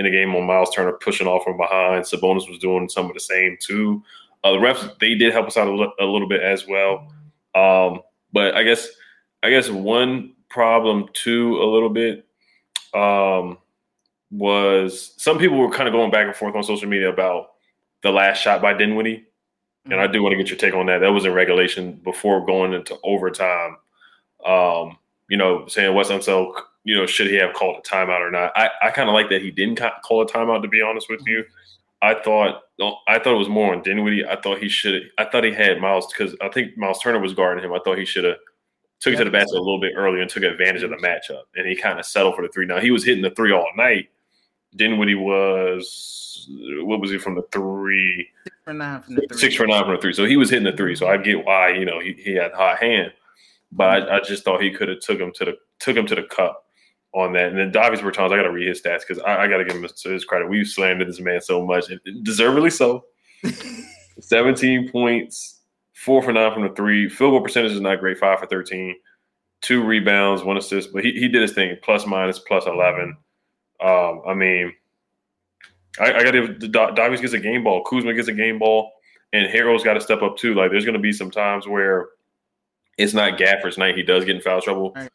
in 0.00 0.06
the 0.06 0.10
game 0.10 0.34
on 0.34 0.46
Miles 0.46 0.74
Turner 0.74 0.92
pushing 0.92 1.26
off 1.26 1.44
from 1.44 1.58
behind. 1.58 2.04
Sabonis 2.04 2.48
was 2.48 2.58
doing 2.58 2.88
some 2.88 3.06
of 3.06 3.14
the 3.14 3.20
same 3.20 3.58
too. 3.60 4.02
Uh, 4.42 4.52
the 4.52 4.58
refs 4.58 4.98
they 4.98 5.14
did 5.14 5.30
help 5.30 5.46
us 5.46 5.58
out 5.58 5.68
a, 5.68 5.70
l- 5.70 5.92
a 6.00 6.06
little 6.06 6.26
bit 6.26 6.42
as 6.42 6.66
well. 6.66 7.12
Um, 7.54 8.00
but 8.32 8.54
I 8.54 8.62
guess 8.62 8.88
I 9.42 9.50
guess 9.50 9.68
one 9.68 10.32
problem 10.48 11.08
too 11.12 11.60
a 11.60 11.66
little 11.70 11.90
bit 11.90 12.26
um, 12.94 13.58
was 14.30 15.12
some 15.18 15.38
people 15.38 15.58
were 15.58 15.70
kind 15.70 15.86
of 15.86 15.92
going 15.92 16.10
back 16.10 16.26
and 16.26 16.34
forth 16.34 16.56
on 16.56 16.64
social 16.64 16.88
media 16.88 17.10
about 17.10 17.50
the 18.02 18.10
last 18.10 18.38
shot 18.38 18.62
by 18.62 18.72
Dinwiddie. 18.72 19.18
Mm-hmm. 19.18 19.92
And 19.92 20.00
I 20.00 20.04
mm-hmm. 20.04 20.14
do 20.14 20.22
want 20.22 20.32
to 20.32 20.38
get 20.38 20.48
your 20.48 20.56
take 20.56 20.74
on 20.74 20.86
that. 20.86 21.00
That 21.00 21.12
was 21.12 21.26
in 21.26 21.34
regulation 21.34 22.00
before 22.02 22.46
going 22.46 22.72
into 22.72 22.96
overtime. 23.04 23.76
Um, 24.46 24.96
you 25.28 25.36
know, 25.36 25.66
saying 25.66 25.94
Wes 25.94 26.08
Unseld 26.08 26.54
you 26.84 26.96
know, 26.96 27.06
should 27.06 27.26
he 27.26 27.36
have 27.36 27.54
called 27.54 27.76
a 27.78 27.88
timeout 27.88 28.20
or 28.20 28.30
not? 28.30 28.52
I, 28.56 28.70
I 28.82 28.90
kind 28.90 29.08
of 29.08 29.14
like 29.14 29.28
that 29.30 29.42
he 29.42 29.50
didn't 29.50 29.80
call 30.02 30.22
a 30.22 30.26
timeout. 30.26 30.62
To 30.62 30.68
be 30.68 30.82
honest 30.82 31.08
with 31.10 31.20
you, 31.26 31.44
I 32.02 32.14
thought 32.14 32.62
uh, 32.80 32.92
I 33.06 33.18
thought 33.18 33.34
it 33.34 33.38
was 33.38 33.48
more 33.48 33.74
on 33.74 33.82
Dinwiddie. 33.82 34.26
I 34.26 34.40
thought 34.40 34.58
he 34.58 34.68
should. 34.68 34.94
Have 34.94 35.02
I 35.18 35.30
thought 35.30 35.44
he 35.44 35.52
had 35.52 35.80
Miles 35.80 36.06
because 36.12 36.34
I 36.40 36.48
think 36.48 36.76
Miles 36.78 37.00
Turner 37.00 37.20
was 37.20 37.34
guarding 37.34 37.62
him. 37.62 37.72
I 37.72 37.80
thought 37.84 37.98
he 37.98 38.06
should 38.06 38.24
have 38.24 38.36
took 39.00 39.14
it 39.14 39.18
to 39.18 39.24
the 39.24 39.30
basket 39.30 39.56
a 39.56 39.58
little 39.58 39.80
bit 39.80 39.92
earlier 39.96 40.22
and 40.22 40.30
took 40.30 40.42
advantage 40.42 40.82
of 40.82 40.90
the 40.90 40.96
matchup. 40.96 41.42
And 41.56 41.66
he 41.66 41.74
kind 41.74 41.98
of 41.98 42.06
settled 42.06 42.36
for 42.36 42.42
the 42.42 42.48
three. 42.48 42.66
Now 42.66 42.80
he 42.80 42.90
was 42.90 43.04
hitting 43.04 43.22
the 43.22 43.30
three 43.30 43.52
all 43.52 43.70
night. 43.76 44.08
Dinwiddie 44.76 45.14
was 45.14 46.48
what 46.82 47.00
was 47.00 47.10
he 47.10 47.18
from 47.18 47.34
the 47.34 47.44
three? 47.52 48.28
Six 48.42 48.56
for 48.64 48.72
nine 48.72 49.02
from 49.02 49.14
the 49.16 49.26
three. 49.28 49.38
Six 49.38 49.54
for 49.56 49.66
nine 49.66 49.84
from 49.84 49.94
the 49.94 50.00
three. 50.00 50.12
So 50.14 50.24
he 50.24 50.38
was 50.38 50.48
hitting 50.48 50.64
the 50.64 50.76
three. 50.76 50.96
So 50.96 51.06
I 51.06 51.18
get 51.18 51.44
why 51.44 51.70
you 51.70 51.84
know 51.84 52.00
he, 52.00 52.14
he 52.14 52.34
had 52.34 52.52
hot 52.52 52.78
hand, 52.78 53.12
but 53.72 54.08
I, 54.08 54.16
I 54.16 54.20
just 54.20 54.44
thought 54.44 54.62
he 54.62 54.70
could 54.70 54.88
have 54.88 55.00
took 55.00 55.18
him 55.18 55.32
to 55.32 55.44
the 55.44 55.56
took 55.80 55.96
him 55.96 56.06
to 56.06 56.14
the 56.14 56.22
cup 56.22 56.66
on 57.12 57.32
that. 57.32 57.48
And 57.48 57.58
then 57.58 57.72
Davis 57.72 58.00
Bertans, 58.00 58.32
I 58.32 58.36
got 58.36 58.42
to 58.42 58.52
read 58.52 58.68
his 58.68 58.80
stats 58.80 59.00
because 59.00 59.18
I, 59.20 59.42
I 59.42 59.48
got 59.48 59.58
to 59.58 59.64
give 59.64 59.76
him 59.76 59.82
his 59.82 60.24
credit. 60.24 60.48
We've 60.48 60.66
slandered 60.66 61.08
this 61.08 61.20
man 61.20 61.40
so 61.40 61.64
much, 61.64 61.90
and 61.90 62.00
deservedly 62.24 62.70
so. 62.70 63.04
17 64.20 64.90
points, 64.90 65.60
four 65.94 66.22
for 66.22 66.32
nine 66.32 66.52
from 66.52 66.62
the 66.62 66.70
three. 66.70 67.08
Field 67.08 67.32
goal 67.32 67.40
percentage 67.40 67.72
is 67.72 67.80
not 67.80 68.00
great, 68.00 68.18
five 68.18 68.38
for 68.38 68.46
13. 68.46 68.94
Two 69.62 69.82
rebounds, 69.82 70.42
one 70.42 70.56
assist, 70.56 70.92
but 70.92 71.04
he, 71.04 71.12
he 71.12 71.28
did 71.28 71.42
his 71.42 71.52
thing, 71.52 71.76
plus 71.82 72.06
minus, 72.06 72.38
plus 72.38 72.66
11. 72.66 73.16
Um, 73.82 74.22
I 74.26 74.34
mean, 74.34 74.72
I, 75.98 76.12
I 76.12 76.22
got 76.22 76.30
to 76.32 76.48
Davis 76.94 77.20
gets 77.20 77.32
a 77.32 77.38
game 77.38 77.64
ball, 77.64 77.82
Kuzma 77.84 78.14
gets 78.14 78.28
a 78.28 78.32
game 78.32 78.58
ball, 78.58 78.90
and 79.32 79.52
Harrell's 79.52 79.84
got 79.84 79.94
to 79.94 80.00
step 80.00 80.22
up 80.22 80.36
too. 80.36 80.54
Like, 80.54 80.70
there's 80.70 80.84
going 80.84 80.94
to 80.94 81.00
be 81.00 81.12
some 81.12 81.30
times 81.30 81.66
where 81.66 82.08
it's 82.96 83.14
not 83.14 83.38
Gafford's 83.38 83.78
night. 83.78 83.96
He 83.96 84.02
does 84.02 84.24
get 84.24 84.36
in 84.36 84.42
foul 84.42 84.62
trouble. 84.62 84.92
Right 84.94 85.10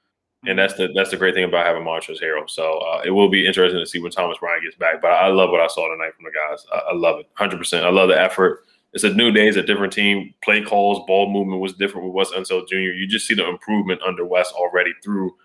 and 0.47 0.57
that's 0.57 0.73
the 0.75 0.89
that's 0.93 1.11
the 1.11 1.17
great 1.17 1.33
thing 1.33 1.43
about 1.43 1.65
having 1.65 1.83
Montrezl 1.83 2.21
Harrell. 2.21 2.49
So 2.49 2.79
uh, 2.79 3.01
it 3.05 3.11
will 3.11 3.29
be 3.29 3.45
interesting 3.45 3.79
to 3.79 3.85
see 3.85 3.99
when 3.99 4.11
Thomas 4.11 4.37
Bryant 4.37 4.63
gets 4.63 4.75
back. 4.75 5.01
But 5.01 5.11
I 5.11 5.27
love 5.27 5.49
what 5.49 5.61
I 5.61 5.67
saw 5.67 5.89
tonight 5.89 6.13
from 6.15 6.25
the 6.25 6.31
guys. 6.31 6.65
I, 6.73 6.91
I 6.91 6.93
love 6.93 7.19
it, 7.19 7.29
hundred 7.33 7.57
percent. 7.57 7.85
I 7.85 7.89
love 7.89 8.09
the 8.09 8.19
effort. 8.19 8.65
It's 8.93 9.03
a 9.03 9.13
new 9.13 9.31
day. 9.31 9.47
It's 9.47 9.57
a 9.57 9.63
different 9.63 9.91
team. 9.91 10.33
Play 10.41 10.61
calls, 10.61 11.05
ball 11.05 11.29
movement 11.29 11.61
was 11.61 11.73
different 11.73 12.07
with 12.07 12.13
Wes 12.13 12.31
Unseld 12.31 12.69
Jr. 12.69 12.75
You 12.75 13.07
just 13.07 13.27
see 13.27 13.33
the 13.33 13.47
improvement 13.47 14.01
under 14.01 14.25
Wes 14.25 14.51
already 14.53 14.93
through 15.03 15.35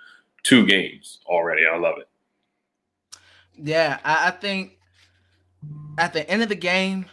two 0.45 0.64
games 0.66 1.19
already. 1.26 1.62
I 1.66 1.76
love 1.76 1.97
it. 1.99 2.09
Yeah, 3.57 3.99
I, 4.04 4.28
I 4.28 4.30
think 4.30 4.78
at 5.99 6.12
the 6.12 6.28
end 6.30 6.42
of 6.42 6.49
the 6.49 6.54
game, 6.54 7.07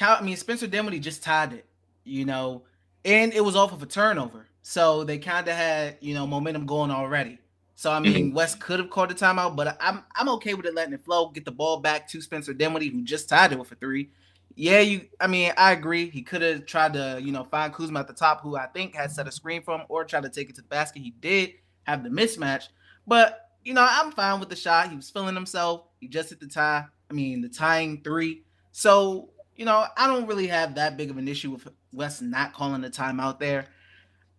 I 0.00 0.20
mean 0.22 0.36
Spencer 0.36 0.66
Dinwiddie 0.66 1.00
just 1.00 1.22
tied 1.22 1.52
it, 1.52 1.66
you 2.04 2.24
know, 2.24 2.62
and 3.04 3.32
it 3.32 3.42
was 3.42 3.56
off 3.56 3.72
of 3.72 3.82
a 3.82 3.86
turnover. 3.86 4.46
So 4.62 5.04
they 5.04 5.18
kind 5.18 5.46
of 5.48 5.56
had, 5.56 5.98
you 6.00 6.14
know, 6.14 6.26
momentum 6.26 6.66
going 6.66 6.90
already. 6.90 7.38
So 7.74 7.90
I 7.90 7.98
mean, 7.98 8.26
mm-hmm. 8.26 8.34
Wes 8.34 8.54
could 8.54 8.78
have 8.78 8.90
called 8.90 9.10
the 9.10 9.14
timeout, 9.14 9.56
but 9.56 9.76
I'm 9.80 10.04
I'm 10.14 10.28
okay 10.30 10.54
with 10.54 10.66
it 10.66 10.74
letting 10.74 10.94
it 10.94 11.04
flow, 11.04 11.30
get 11.30 11.44
the 11.44 11.50
ball 11.50 11.80
back 11.80 12.06
to 12.10 12.20
Spencer 12.20 12.54
Dinwiddie, 12.54 12.90
who 12.90 13.02
just 13.02 13.28
tied 13.28 13.52
it 13.52 13.58
with 13.58 13.72
a 13.72 13.74
three. 13.74 14.10
Yeah, 14.54 14.80
you. 14.80 15.06
I 15.20 15.26
mean, 15.26 15.52
I 15.56 15.72
agree. 15.72 16.08
He 16.08 16.22
could 16.22 16.42
have 16.42 16.66
tried 16.66 16.92
to, 16.92 17.18
you 17.20 17.32
know, 17.32 17.42
find 17.42 17.72
Kuzma 17.72 18.00
at 18.00 18.06
the 18.06 18.12
top, 18.12 18.42
who 18.42 18.56
I 18.56 18.66
think 18.66 18.94
had 18.94 19.10
set 19.10 19.26
a 19.26 19.32
screen 19.32 19.62
from, 19.62 19.82
or 19.88 20.04
try 20.04 20.20
to 20.20 20.28
take 20.28 20.48
it 20.50 20.56
to 20.56 20.62
the 20.62 20.68
basket. 20.68 21.02
He 21.02 21.10
did 21.10 21.54
have 21.84 22.04
the 22.04 22.10
mismatch, 22.10 22.68
but 23.06 23.48
you 23.64 23.74
know, 23.74 23.86
I'm 23.88 24.12
fine 24.12 24.38
with 24.38 24.48
the 24.48 24.56
shot. 24.56 24.90
He 24.90 24.96
was 24.96 25.10
feeling 25.10 25.34
himself. 25.34 25.84
He 26.00 26.08
just 26.08 26.30
hit 26.30 26.40
the 26.40 26.46
tie. 26.46 26.84
I 27.10 27.14
mean, 27.14 27.40
the 27.40 27.48
tying 27.48 28.02
three. 28.02 28.42
So 28.70 29.30
you 29.56 29.64
know, 29.64 29.86
I 29.96 30.06
don't 30.06 30.26
really 30.26 30.46
have 30.46 30.74
that 30.76 30.96
big 30.96 31.10
of 31.10 31.18
an 31.18 31.28
issue 31.28 31.50
with 31.50 31.68
Wes 31.92 32.20
not 32.20 32.52
calling 32.52 32.80
the 32.80 32.90
timeout 32.90 33.38
there. 33.38 33.66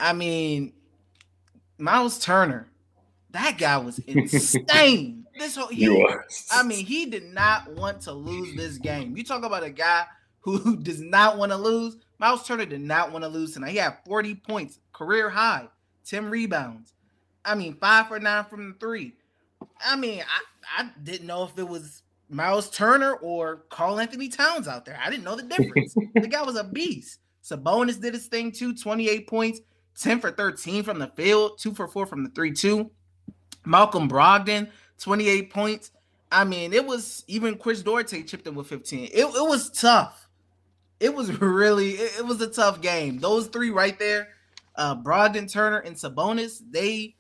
I 0.04 0.12
mean, 0.12 0.74
Miles 1.78 2.20
Turner, 2.20 2.68
that 3.32 3.58
guy 3.58 3.78
was 3.78 4.00
insane. 4.00 5.26
this 5.40 5.56
whole 5.56 5.68
he, 5.68 5.86
he 5.86 6.16
I 6.52 6.62
mean, 6.64 6.86
he 6.86 7.06
did 7.06 7.24
not 7.24 7.72
want 7.72 8.02
to 8.02 8.12
lose 8.12 8.54
this 8.58 8.78
game. 8.78 9.16
You 9.16 9.24
talk 9.24 9.46
about 9.46 9.64
a 9.64 9.70
guy 9.70 10.06
who 10.42 10.76
does 10.84 11.00
not 11.00 11.38
want 11.38 11.54
to 11.54 11.58
lose. 11.58 11.96
Miles 12.20 12.46
Turner 12.46 12.66
did 12.66 12.82
not 12.82 13.14
want 13.14 13.24
to 13.24 13.30
lose 13.30 13.54
tonight. 13.54 13.72
He 13.72 13.78
had 13.78 13.96
40 14.06 14.36
points, 14.36 14.80
career 14.92 15.30
high, 15.30 15.70
10 16.06 16.30
rebounds. 16.30 16.94
I 17.46 17.56
mean, 17.56 17.78
five 17.78 18.10
for 18.10 18.20
nine 18.20 18.44
from 18.44 18.74
the 18.74 18.80
three. 18.80 19.14
I 19.86 19.96
mean, 19.96 20.22
I, 20.22 20.84
I 20.84 20.90
didn't 21.02 21.28
know 21.28 21.46
if 21.46 21.58
it 21.58 21.68
was 21.68 22.02
Miles 22.28 22.70
Turner 22.70 23.14
or 23.16 23.64
Karl-Anthony 23.70 24.28
Towns 24.28 24.68
out 24.68 24.84
there. 24.84 25.00
I 25.02 25.10
didn't 25.10 25.24
know 25.24 25.38
the 25.38 25.44
difference. 25.44 25.96
the 26.14 26.28
guy 26.28 26.44
was 26.44 26.58
a 26.58 26.66
beast. 26.66 27.20
Sabonis 27.42 28.02
did 28.02 28.14
his 28.14 28.28
thing 28.28 28.52
too, 28.52 28.76
28 28.76 29.28
points. 29.28 29.62
10 30.00 30.20
for 30.20 30.32
13 30.32 30.84
from 30.84 31.00
the 31.00 31.08
field, 31.08 31.58
2 31.60 31.74
for 31.74 31.88
4 31.88 32.06
from 32.06 32.24
the 32.24 32.30
3 32.32 32.52
2. 32.52 32.90
Malcolm 33.66 34.10
Brogdon, 34.10 34.70
28 35.00 35.50
points. 35.52 35.92
I 36.32 36.44
mean, 36.44 36.74
it 36.74 36.86
was 36.86 37.24
even 37.28 37.58
Chris 37.58 37.82
Duarte 37.82 38.24
chipped 38.24 38.48
in 38.48 38.56
with 38.56 38.68
15. 38.68 39.06
It, 39.06 39.12
it 39.14 39.28
was 39.28 39.70
tough. 39.70 40.28
It 41.00 41.14
was 41.14 41.32
really, 41.42 41.92
it, 41.92 42.20
it 42.20 42.26
was 42.26 42.42
a 42.42 42.48
tough 42.48 42.82
game. 42.82 43.20
Those 43.20 43.48
three 43.48 43.70
right 43.70 43.98
there, 44.00 44.30
uh, 44.76 44.96
Brogdon, 44.96 45.52
Turner, 45.52 45.80
and 45.80 45.96
Sabonis, 45.96 46.62
they 46.70 47.16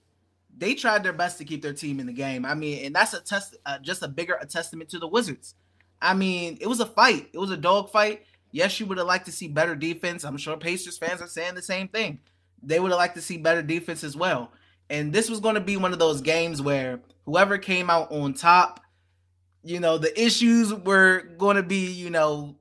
they 0.56 0.76
tried 0.76 1.04
their 1.04 1.14
best 1.14 1.40
to 1.40 1.46
keep 1.46 1.64
their 1.64 1.74
team 1.74 2.00
in 2.00 2.06
the 2.06 2.14
game. 2.14 2.46
I 2.46 2.54
mean, 2.54 2.86
and 2.86 2.96
that's 2.96 3.14
a 3.14 3.22
test, 3.22 3.58
uh, 3.66 3.80
just 3.80 4.04
a 4.04 4.08
bigger 4.08 4.38
a 4.40 4.46
testament 4.46 4.90
to 4.92 5.00
the 5.00 5.08
Wizards. 5.08 5.56
I 6.02 6.14
mean, 6.14 6.58
it 6.62 6.68
was 6.68 6.80
a 6.80 6.86
fight. 6.86 7.30
It 7.34 7.40
was 7.40 7.50
a 7.50 7.58
dog 7.58 7.90
fight. 7.90 8.24
Yes, 8.52 8.80
you 8.80 8.86
would 8.86 9.00
have 9.00 9.08
liked 9.08 9.26
to 9.26 9.32
see 9.32 9.48
better 9.48 9.76
defense. 9.76 10.24
I'm 10.24 10.38
sure 10.38 10.56
Pacers 10.58 10.98
fans 10.98 11.22
are 11.22 11.28
saying 11.28 11.56
the 11.56 11.62
same 11.62 11.88
thing. 11.88 12.20
They 12.64 12.80
would 12.80 12.92
have 12.92 12.98
liked 12.98 13.16
to 13.16 13.22
see 13.22 13.38
better 13.38 13.62
defense 13.62 14.04
as 14.04 14.16
well. 14.16 14.52
And 14.90 15.14
this 15.14 15.30
was 15.30 15.40
going 15.40 15.56
to 15.56 15.62
be 15.62 15.78
one 15.78 15.94
of 15.94 16.00
those 16.00 16.22
games 16.22 16.62
where 16.62 17.00
whoever 17.26 17.58
came 17.58 17.90
out 17.90 18.12
on 18.12 18.34
top, 18.34 18.80
you 19.64 19.80
know, 19.80 19.98
the 19.98 20.20
issues 20.22 20.74
were 20.74 21.22
going 21.38 21.56
to 21.56 21.64
be, 21.64 21.92
you 21.92 22.10
know, 22.10 22.56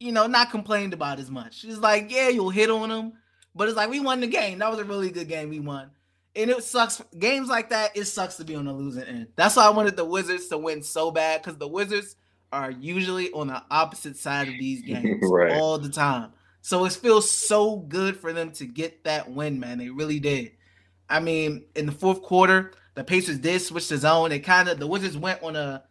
you 0.00 0.12
know, 0.12 0.26
not 0.26 0.50
complained 0.50 0.92
about 0.92 1.18
as 1.18 1.30
much. 1.30 1.64
It's 1.64 1.78
like, 1.78 2.10
yeah, 2.10 2.28
you'll 2.28 2.50
hit 2.50 2.70
on 2.70 2.88
them, 2.88 3.12
but 3.54 3.68
it's 3.68 3.76
like 3.76 3.90
we 3.90 4.00
won 4.00 4.20
the 4.20 4.26
game. 4.26 4.58
That 4.58 4.70
was 4.70 4.78
a 4.78 4.84
really 4.84 5.10
good 5.10 5.28
game 5.28 5.48
we 5.48 5.60
won. 5.60 5.90
And 6.34 6.50
it 6.50 6.62
sucks. 6.64 7.02
Games 7.18 7.48
like 7.48 7.70
that, 7.70 7.96
it 7.96 8.04
sucks 8.04 8.36
to 8.36 8.44
be 8.44 8.54
on 8.54 8.66
the 8.66 8.72
losing 8.72 9.04
end. 9.04 9.28
That's 9.36 9.56
why 9.56 9.66
I 9.66 9.70
wanted 9.70 9.96
the 9.96 10.04
Wizards 10.04 10.48
to 10.48 10.58
win 10.58 10.82
so 10.82 11.10
bad 11.10 11.42
because 11.42 11.58
the 11.58 11.68
Wizards 11.68 12.16
are 12.52 12.70
usually 12.70 13.30
on 13.32 13.48
the 13.48 13.62
opposite 13.70 14.16
side 14.16 14.48
of 14.48 14.54
these 14.58 14.82
games 14.86 15.24
right. 15.30 15.52
all 15.52 15.78
the 15.78 15.88
time. 15.88 16.32
So 16.66 16.84
it 16.84 16.94
feels 16.94 17.30
so 17.30 17.76
good 17.76 18.16
for 18.16 18.32
them 18.32 18.50
to 18.54 18.66
get 18.66 19.04
that 19.04 19.30
win, 19.30 19.60
man. 19.60 19.78
They 19.78 19.88
really 19.88 20.18
did. 20.18 20.50
I 21.08 21.20
mean, 21.20 21.64
in 21.76 21.86
the 21.86 21.92
fourth 21.92 22.22
quarter, 22.22 22.72
the 22.96 23.04
Pacers 23.04 23.38
did 23.38 23.62
switch 23.62 23.86
the 23.88 23.96
zone. 23.96 24.30
They 24.30 24.40
kind 24.40 24.68
of 24.68 24.80
the 24.80 24.86
Wizards 24.88 25.16
went 25.16 25.44
on 25.44 25.54
a 25.54 25.84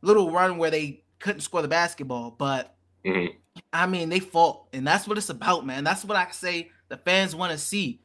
little 0.00 0.30
run 0.30 0.56
where 0.56 0.70
they 0.70 1.04
couldn't 1.18 1.42
score 1.42 1.60
the 1.60 1.68
basketball, 1.68 2.30
but 2.30 2.74
mm-hmm. 3.04 3.36
I 3.74 3.84
mean, 3.84 4.08
they 4.08 4.20
fought, 4.20 4.68
and 4.72 4.86
that's 4.86 5.06
what 5.06 5.18
it's 5.18 5.28
about, 5.28 5.66
man. 5.66 5.84
That's 5.84 6.02
what 6.02 6.16
I 6.16 6.30
say 6.30 6.70
the 6.88 6.96
fans 6.96 7.36
want 7.36 7.52
to 7.52 7.58
see. 7.58 8.00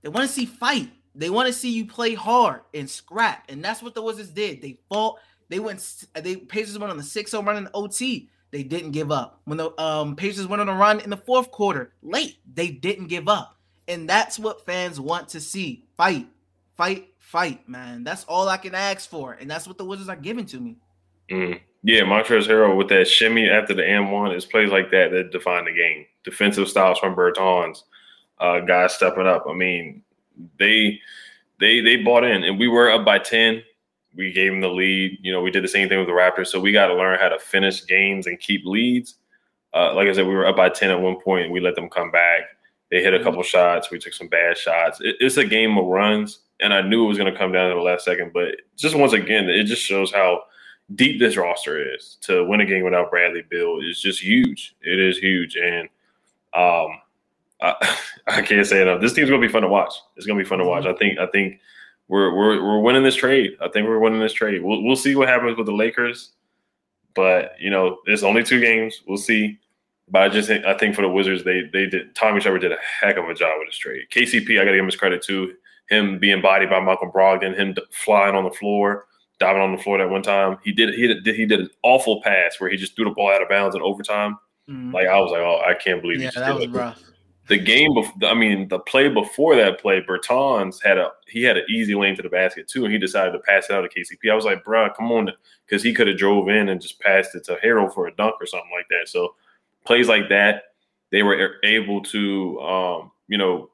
They 0.00 0.08
want 0.08 0.26
to 0.26 0.32
see 0.32 0.46
fight. 0.46 0.92
They 1.14 1.28
want 1.28 1.48
to 1.48 1.52
see 1.52 1.72
you 1.72 1.84
play 1.84 2.14
hard 2.14 2.62
and 2.72 2.88
scrap, 2.88 3.50
and 3.50 3.62
that's 3.62 3.82
what 3.82 3.94
the 3.94 4.00
Wizards 4.00 4.30
did. 4.30 4.62
They 4.62 4.78
fought. 4.88 5.18
They 5.50 5.58
went. 5.58 6.06
They 6.14 6.36
Pacers 6.36 6.78
went 6.78 6.90
on 6.90 6.96
the 6.96 7.02
6-0 7.02 7.46
run 7.46 7.58
in 7.58 7.68
OT. 7.74 8.30
They 8.54 8.62
didn't 8.62 8.92
give 8.92 9.10
up. 9.10 9.40
When 9.46 9.58
the 9.58 9.76
um, 9.82 10.14
Pacers 10.14 10.46
went 10.46 10.60
on 10.62 10.68
a 10.68 10.74
run 10.76 11.00
in 11.00 11.10
the 11.10 11.16
fourth 11.16 11.50
quarter, 11.50 11.92
late, 12.04 12.36
they 12.54 12.68
didn't 12.68 13.08
give 13.08 13.28
up, 13.28 13.58
and 13.88 14.08
that's 14.08 14.38
what 14.38 14.64
fans 14.64 15.00
want 15.00 15.30
to 15.30 15.40
see: 15.40 15.82
fight, 15.96 16.28
fight, 16.76 17.08
fight, 17.18 17.68
man. 17.68 18.04
That's 18.04 18.22
all 18.26 18.48
I 18.48 18.56
can 18.58 18.72
ask 18.72 19.10
for, 19.10 19.32
and 19.32 19.50
that's 19.50 19.66
what 19.66 19.76
the 19.76 19.84
Wizards 19.84 20.08
are 20.08 20.14
giving 20.14 20.46
to 20.46 20.60
me. 20.60 20.76
Mm. 21.28 21.60
Yeah, 21.82 22.02
Montrezl 22.02 22.46
Harrell 22.46 22.76
with 22.76 22.88
that 22.90 23.08
shimmy 23.08 23.50
after 23.50 23.74
the 23.74 23.84
M 23.84 24.12
one 24.12 24.30
is 24.30 24.46
plays 24.46 24.70
like 24.70 24.88
that 24.92 25.10
that 25.10 25.32
define 25.32 25.64
the 25.64 25.72
game. 25.72 26.06
Defensive 26.22 26.68
styles 26.68 27.00
from 27.00 27.16
Bertans, 27.16 27.82
uh, 28.38 28.60
guys 28.60 28.94
stepping 28.94 29.26
up. 29.26 29.46
I 29.50 29.54
mean, 29.54 30.04
they 30.60 31.00
they 31.58 31.80
they 31.80 31.96
bought 31.96 32.22
in, 32.22 32.44
and 32.44 32.56
we 32.56 32.68
were 32.68 32.88
up 32.88 33.04
by 33.04 33.18
ten. 33.18 33.64
We 34.16 34.32
gave 34.32 34.52
them 34.52 34.60
the 34.60 34.68
lead. 34.68 35.18
You 35.22 35.32
know, 35.32 35.40
we 35.40 35.50
did 35.50 35.64
the 35.64 35.68
same 35.68 35.88
thing 35.88 35.98
with 35.98 36.06
the 36.06 36.12
Raptors. 36.12 36.48
So 36.48 36.60
we 36.60 36.72
got 36.72 36.86
to 36.86 36.94
learn 36.94 37.18
how 37.18 37.28
to 37.28 37.38
finish 37.38 37.86
games 37.86 38.26
and 38.26 38.38
keep 38.38 38.64
leads. 38.64 39.16
Uh, 39.72 39.92
like 39.94 40.08
I 40.08 40.12
said, 40.12 40.26
we 40.26 40.34
were 40.34 40.46
up 40.46 40.56
by 40.56 40.68
ten 40.68 40.90
at 40.90 41.00
one 41.00 41.20
point, 41.20 41.44
and 41.44 41.52
we 41.52 41.60
let 41.60 41.74
them 41.74 41.88
come 41.88 42.10
back. 42.10 42.42
They 42.90 43.02
hit 43.02 43.14
a 43.14 43.18
couple 43.18 43.40
mm-hmm. 43.40 43.46
shots. 43.46 43.90
We 43.90 43.98
took 43.98 44.12
some 44.12 44.28
bad 44.28 44.56
shots. 44.56 45.00
It, 45.00 45.16
it's 45.18 45.36
a 45.36 45.44
game 45.44 45.76
of 45.76 45.86
runs, 45.86 46.40
and 46.60 46.72
I 46.72 46.80
knew 46.80 47.04
it 47.04 47.08
was 47.08 47.18
going 47.18 47.32
to 47.32 47.38
come 47.38 47.52
down 47.52 47.70
to 47.70 47.74
the 47.74 47.82
last 47.82 48.04
second. 48.04 48.32
But 48.32 48.54
just 48.76 48.94
once 48.94 49.12
again, 49.12 49.48
it 49.48 49.64
just 49.64 49.82
shows 49.82 50.12
how 50.12 50.44
deep 50.94 51.18
this 51.18 51.36
roster 51.36 51.94
is 51.94 52.18
to 52.22 52.44
win 52.44 52.60
a 52.60 52.66
game 52.66 52.84
without 52.84 53.10
Bradley 53.10 53.42
Beal 53.48 53.80
is 53.82 54.00
just 54.00 54.22
huge. 54.22 54.76
It 54.82 55.00
is 55.00 55.18
huge, 55.18 55.56
and 55.56 55.88
um, 56.54 57.00
I, 57.60 57.98
I 58.28 58.42
can't 58.42 58.66
say 58.66 58.82
enough. 58.82 59.00
This 59.00 59.12
team's 59.12 59.30
gonna 59.30 59.42
be 59.42 59.52
fun 59.52 59.62
to 59.62 59.68
watch. 59.68 59.94
It's 60.16 60.26
gonna 60.26 60.38
be 60.38 60.48
fun 60.48 60.58
to 60.58 60.64
watch. 60.64 60.84
Mm-hmm. 60.84 60.94
I 60.94 60.98
think. 60.98 61.18
I 61.18 61.26
think 61.26 61.60
we're 62.08 62.34
we're 62.34 62.62
we're 62.62 62.80
winning 62.80 63.02
this 63.02 63.16
trade. 63.16 63.56
I 63.60 63.68
think 63.68 63.88
we're 63.88 63.98
winning 63.98 64.20
this 64.20 64.32
trade. 64.32 64.62
We'll 64.62 64.82
we'll 64.82 64.96
see 64.96 65.16
what 65.16 65.28
happens 65.28 65.56
with 65.56 65.66
the 65.66 65.72
Lakers, 65.72 66.32
but 67.14 67.52
you 67.58 67.70
know, 67.70 67.98
it's 68.06 68.22
only 68.22 68.42
two 68.42 68.60
games. 68.60 69.02
We'll 69.06 69.18
see. 69.18 69.58
But 70.08 70.22
I 70.22 70.28
just 70.28 70.48
think 70.48 70.64
I 70.64 70.76
think 70.76 70.94
for 70.94 71.02
the 71.02 71.08
Wizards, 71.08 71.44
they 71.44 71.62
they 71.72 71.86
did 71.86 72.14
Tommy 72.14 72.40
Trevor 72.40 72.58
did 72.58 72.72
a 72.72 72.78
heck 73.00 73.16
of 73.16 73.28
a 73.28 73.34
job 73.34 73.54
with 73.58 73.68
this 73.68 73.78
trade. 73.78 74.06
KCP, 74.10 74.60
I 74.60 74.64
got 74.64 74.70
to 74.70 74.72
give 74.72 74.80
him 74.80 74.86
his 74.86 74.96
credit 74.96 75.22
too. 75.22 75.54
Him 75.88 76.18
being 76.18 76.40
bodied 76.40 76.70
by 76.70 76.80
Malcolm 76.80 77.10
Brogdon, 77.10 77.56
him 77.56 77.76
flying 77.90 78.34
on 78.34 78.44
the 78.44 78.50
floor 78.50 79.06
diving 79.38 79.62
on 79.62 79.74
the 79.74 79.82
floor 79.82 79.98
that 79.98 80.08
one 80.08 80.22
time. 80.22 80.58
He 80.64 80.72
did 80.72 80.94
he 80.94 81.06
did 81.06 81.26
he 81.26 81.46
did 81.46 81.60
an 81.60 81.70
awful 81.82 82.22
pass 82.22 82.56
where 82.58 82.70
he 82.70 82.76
just 82.76 82.96
threw 82.96 83.04
the 83.04 83.10
ball 83.10 83.32
out 83.32 83.42
of 83.42 83.48
bounds 83.48 83.74
in 83.74 83.82
overtime. 83.82 84.38
Mm-hmm. 84.68 84.94
Like 84.94 85.06
I 85.06 85.20
was 85.20 85.30
like, 85.30 85.40
oh, 85.40 85.62
I 85.66 85.74
can't 85.74 86.00
believe 86.00 86.22
yeah, 86.22 86.30
that 86.34 86.54
was 86.54 86.68
rough. 86.68 87.02
The 87.46 87.58
game 87.58 87.92
before, 87.92 88.30
I 88.30 88.34
mean, 88.34 88.68
the 88.68 88.78
play 88.78 89.08
before 89.08 89.54
that 89.56 89.78
play, 89.78 90.00
Bertans 90.00 90.82
had 90.82 90.96
a 90.96 91.10
he 91.28 91.42
had 91.42 91.58
an 91.58 91.64
easy 91.68 91.94
lane 91.94 92.16
to 92.16 92.22
the 92.22 92.28
basket 92.30 92.68
too, 92.68 92.84
and 92.84 92.92
he 92.92 92.98
decided 92.98 93.32
to 93.32 93.38
pass 93.40 93.68
it 93.68 93.72
out 93.74 93.82
to 93.82 93.88
KCP. 93.88 94.30
I 94.30 94.34
was 94.34 94.46
like, 94.46 94.64
bro, 94.64 94.88
come 94.90 95.12
on, 95.12 95.30
because 95.66 95.82
he 95.82 95.92
could 95.92 96.08
have 96.08 96.16
drove 96.16 96.48
in 96.48 96.70
and 96.70 96.80
just 96.80 97.00
passed 97.00 97.34
it 97.34 97.44
to 97.44 97.58
Harrell 97.62 97.92
for 97.92 98.06
a 98.06 98.14
dunk 98.16 98.36
or 98.40 98.46
something 98.46 98.70
like 98.74 98.88
that. 98.88 99.08
So 99.08 99.34
plays 99.84 100.08
like 100.08 100.30
that, 100.30 100.62
they 101.10 101.22
were 101.22 101.56
able 101.64 102.02
to, 102.04 102.60
um, 102.60 103.10
you 103.28 103.36
know, 103.38 103.70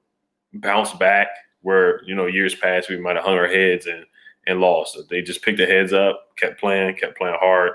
bounce 0.55 0.93
back. 0.95 1.29
Where 1.63 2.03
you 2.05 2.15
know 2.15 2.25
years 2.25 2.55
past 2.55 2.89
we 2.89 2.97
might 2.97 3.17
have 3.17 3.25
hung 3.27 3.37
our 3.37 3.47
heads 3.47 3.87
and 3.87 4.07
and 4.47 4.61
lost. 4.61 4.99
They 5.09 5.23
just 5.23 5.43
picked 5.43 5.59
their 5.59 5.67
heads 5.67 5.93
up, 5.93 6.29
kept 6.37 6.59
playing, 6.59 6.97
kept 6.97 7.19
playing 7.19 7.37
hard, 7.39 7.73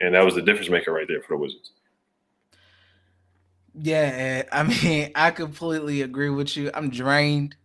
and 0.00 0.14
that 0.14 0.24
was 0.24 0.34
the 0.34 0.42
difference 0.42 0.70
maker 0.70 0.92
right 0.92 1.08
there 1.08 1.22
for 1.22 1.34
the 1.36 1.38
Wizards. 1.38 1.72
Yeah, 3.74 4.44
I 4.52 4.62
mean, 4.84 5.10
I 5.14 5.30
completely 5.30 6.02
agree 6.02 6.30
with 6.30 6.56
you. 6.56 6.70
I'm 6.74 6.90
drained. 6.90 7.56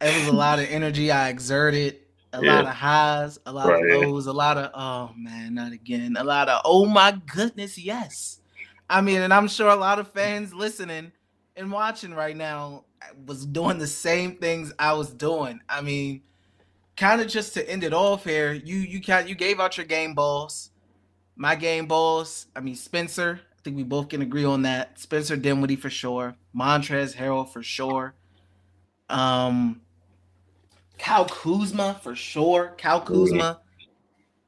It 0.00 0.14
was 0.14 0.28
a 0.28 0.32
lot 0.32 0.58
of 0.58 0.66
energy 0.70 1.10
I 1.10 1.28
exerted, 1.28 1.98
a 2.32 2.42
yeah. 2.42 2.56
lot 2.56 2.64
of 2.66 2.74
highs, 2.74 3.38
a 3.46 3.52
lot 3.52 3.68
right. 3.68 3.94
of 3.94 4.02
lows, 4.02 4.26
a 4.26 4.32
lot 4.32 4.58
of 4.58 4.70
oh 4.74 5.14
man, 5.16 5.54
not 5.54 5.72
again, 5.72 6.16
a 6.18 6.24
lot 6.24 6.48
of 6.48 6.60
oh 6.64 6.84
my 6.84 7.18
goodness, 7.32 7.78
yes. 7.78 8.40
I 8.88 9.00
mean, 9.00 9.20
and 9.20 9.34
I'm 9.34 9.48
sure 9.48 9.68
a 9.68 9.76
lot 9.76 9.98
of 9.98 10.12
fans 10.12 10.54
listening 10.54 11.10
and 11.56 11.72
watching 11.72 12.14
right 12.14 12.36
now 12.36 12.84
was 13.26 13.44
doing 13.46 13.78
the 13.78 13.86
same 13.86 14.36
things 14.36 14.72
I 14.78 14.92
was 14.92 15.10
doing. 15.10 15.60
I 15.68 15.80
mean, 15.80 16.22
kind 16.96 17.20
of 17.20 17.28
just 17.28 17.54
to 17.54 17.68
end 17.68 17.82
it 17.82 17.92
off 17.92 18.24
here, 18.24 18.52
you 18.52 18.76
you 18.76 19.00
can 19.00 19.26
you 19.26 19.34
gave 19.34 19.58
out 19.58 19.76
your 19.76 19.86
game 19.86 20.14
balls. 20.14 20.70
My 21.34 21.54
game 21.54 21.86
balls, 21.86 22.46
I 22.54 22.60
mean 22.60 22.76
Spencer. 22.76 23.40
I 23.66 23.68
think 23.68 23.78
we 23.78 23.82
both 23.82 24.10
can 24.10 24.22
agree 24.22 24.44
on 24.44 24.62
that. 24.62 24.96
Spencer 25.00 25.36
Dinwiddie 25.36 25.74
for 25.74 25.90
sure. 25.90 26.36
Montrezl 26.54 27.16
Harrell 27.16 27.48
for 27.48 27.64
sure. 27.64 28.14
Um 29.10 29.80
Kyle 30.98 31.24
Kuzma 31.24 31.98
for 32.00 32.14
sure. 32.14 32.76
Kyle 32.78 33.00
Kuzma. 33.00 33.60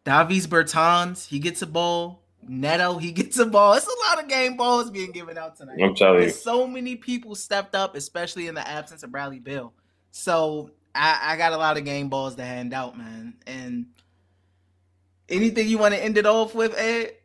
Davis 0.05 0.47
Bertans, 0.47 1.27
he 1.27 1.41
gets 1.41 1.63
a 1.63 1.67
ball. 1.67 2.23
Neto, 2.47 2.99
he 2.99 3.11
gets 3.13 3.39
a 3.39 3.47
ball. 3.47 3.73
It's 3.73 3.89
a 3.89 4.09
lot 4.09 4.23
of 4.23 4.29
game 4.29 4.57
balls 4.57 4.89
being 4.89 5.11
given 5.11 5.37
out 5.37 5.57
tonight. 5.57 5.79
I'm 5.83 5.97
telling 5.97 6.23
you. 6.23 6.31
So 6.31 6.69
many 6.69 6.95
people 6.95 7.35
stepped 7.35 7.75
up, 7.75 7.97
especially 7.97 8.47
in 8.47 8.55
the 8.55 8.67
absence 8.67 9.03
of 9.03 9.11
Bradley 9.11 9.41
Beal. 9.41 9.73
So 10.13 10.71
I, 10.95 11.33
I 11.33 11.37
got 11.37 11.53
a 11.53 11.57
lot 11.57 11.77
of 11.77 11.85
game 11.85 12.09
balls 12.09 12.37
to 12.37 12.45
hand 12.45 12.73
out, 12.73 12.97
man. 12.97 13.35
And 13.49 13.87
anything 15.29 15.67
you 15.67 15.79
want 15.79 15.95
to 15.95 16.03
end 16.03 16.17
it 16.19 16.25
off 16.25 16.55
with, 16.55 16.79
Ed? 16.79 17.17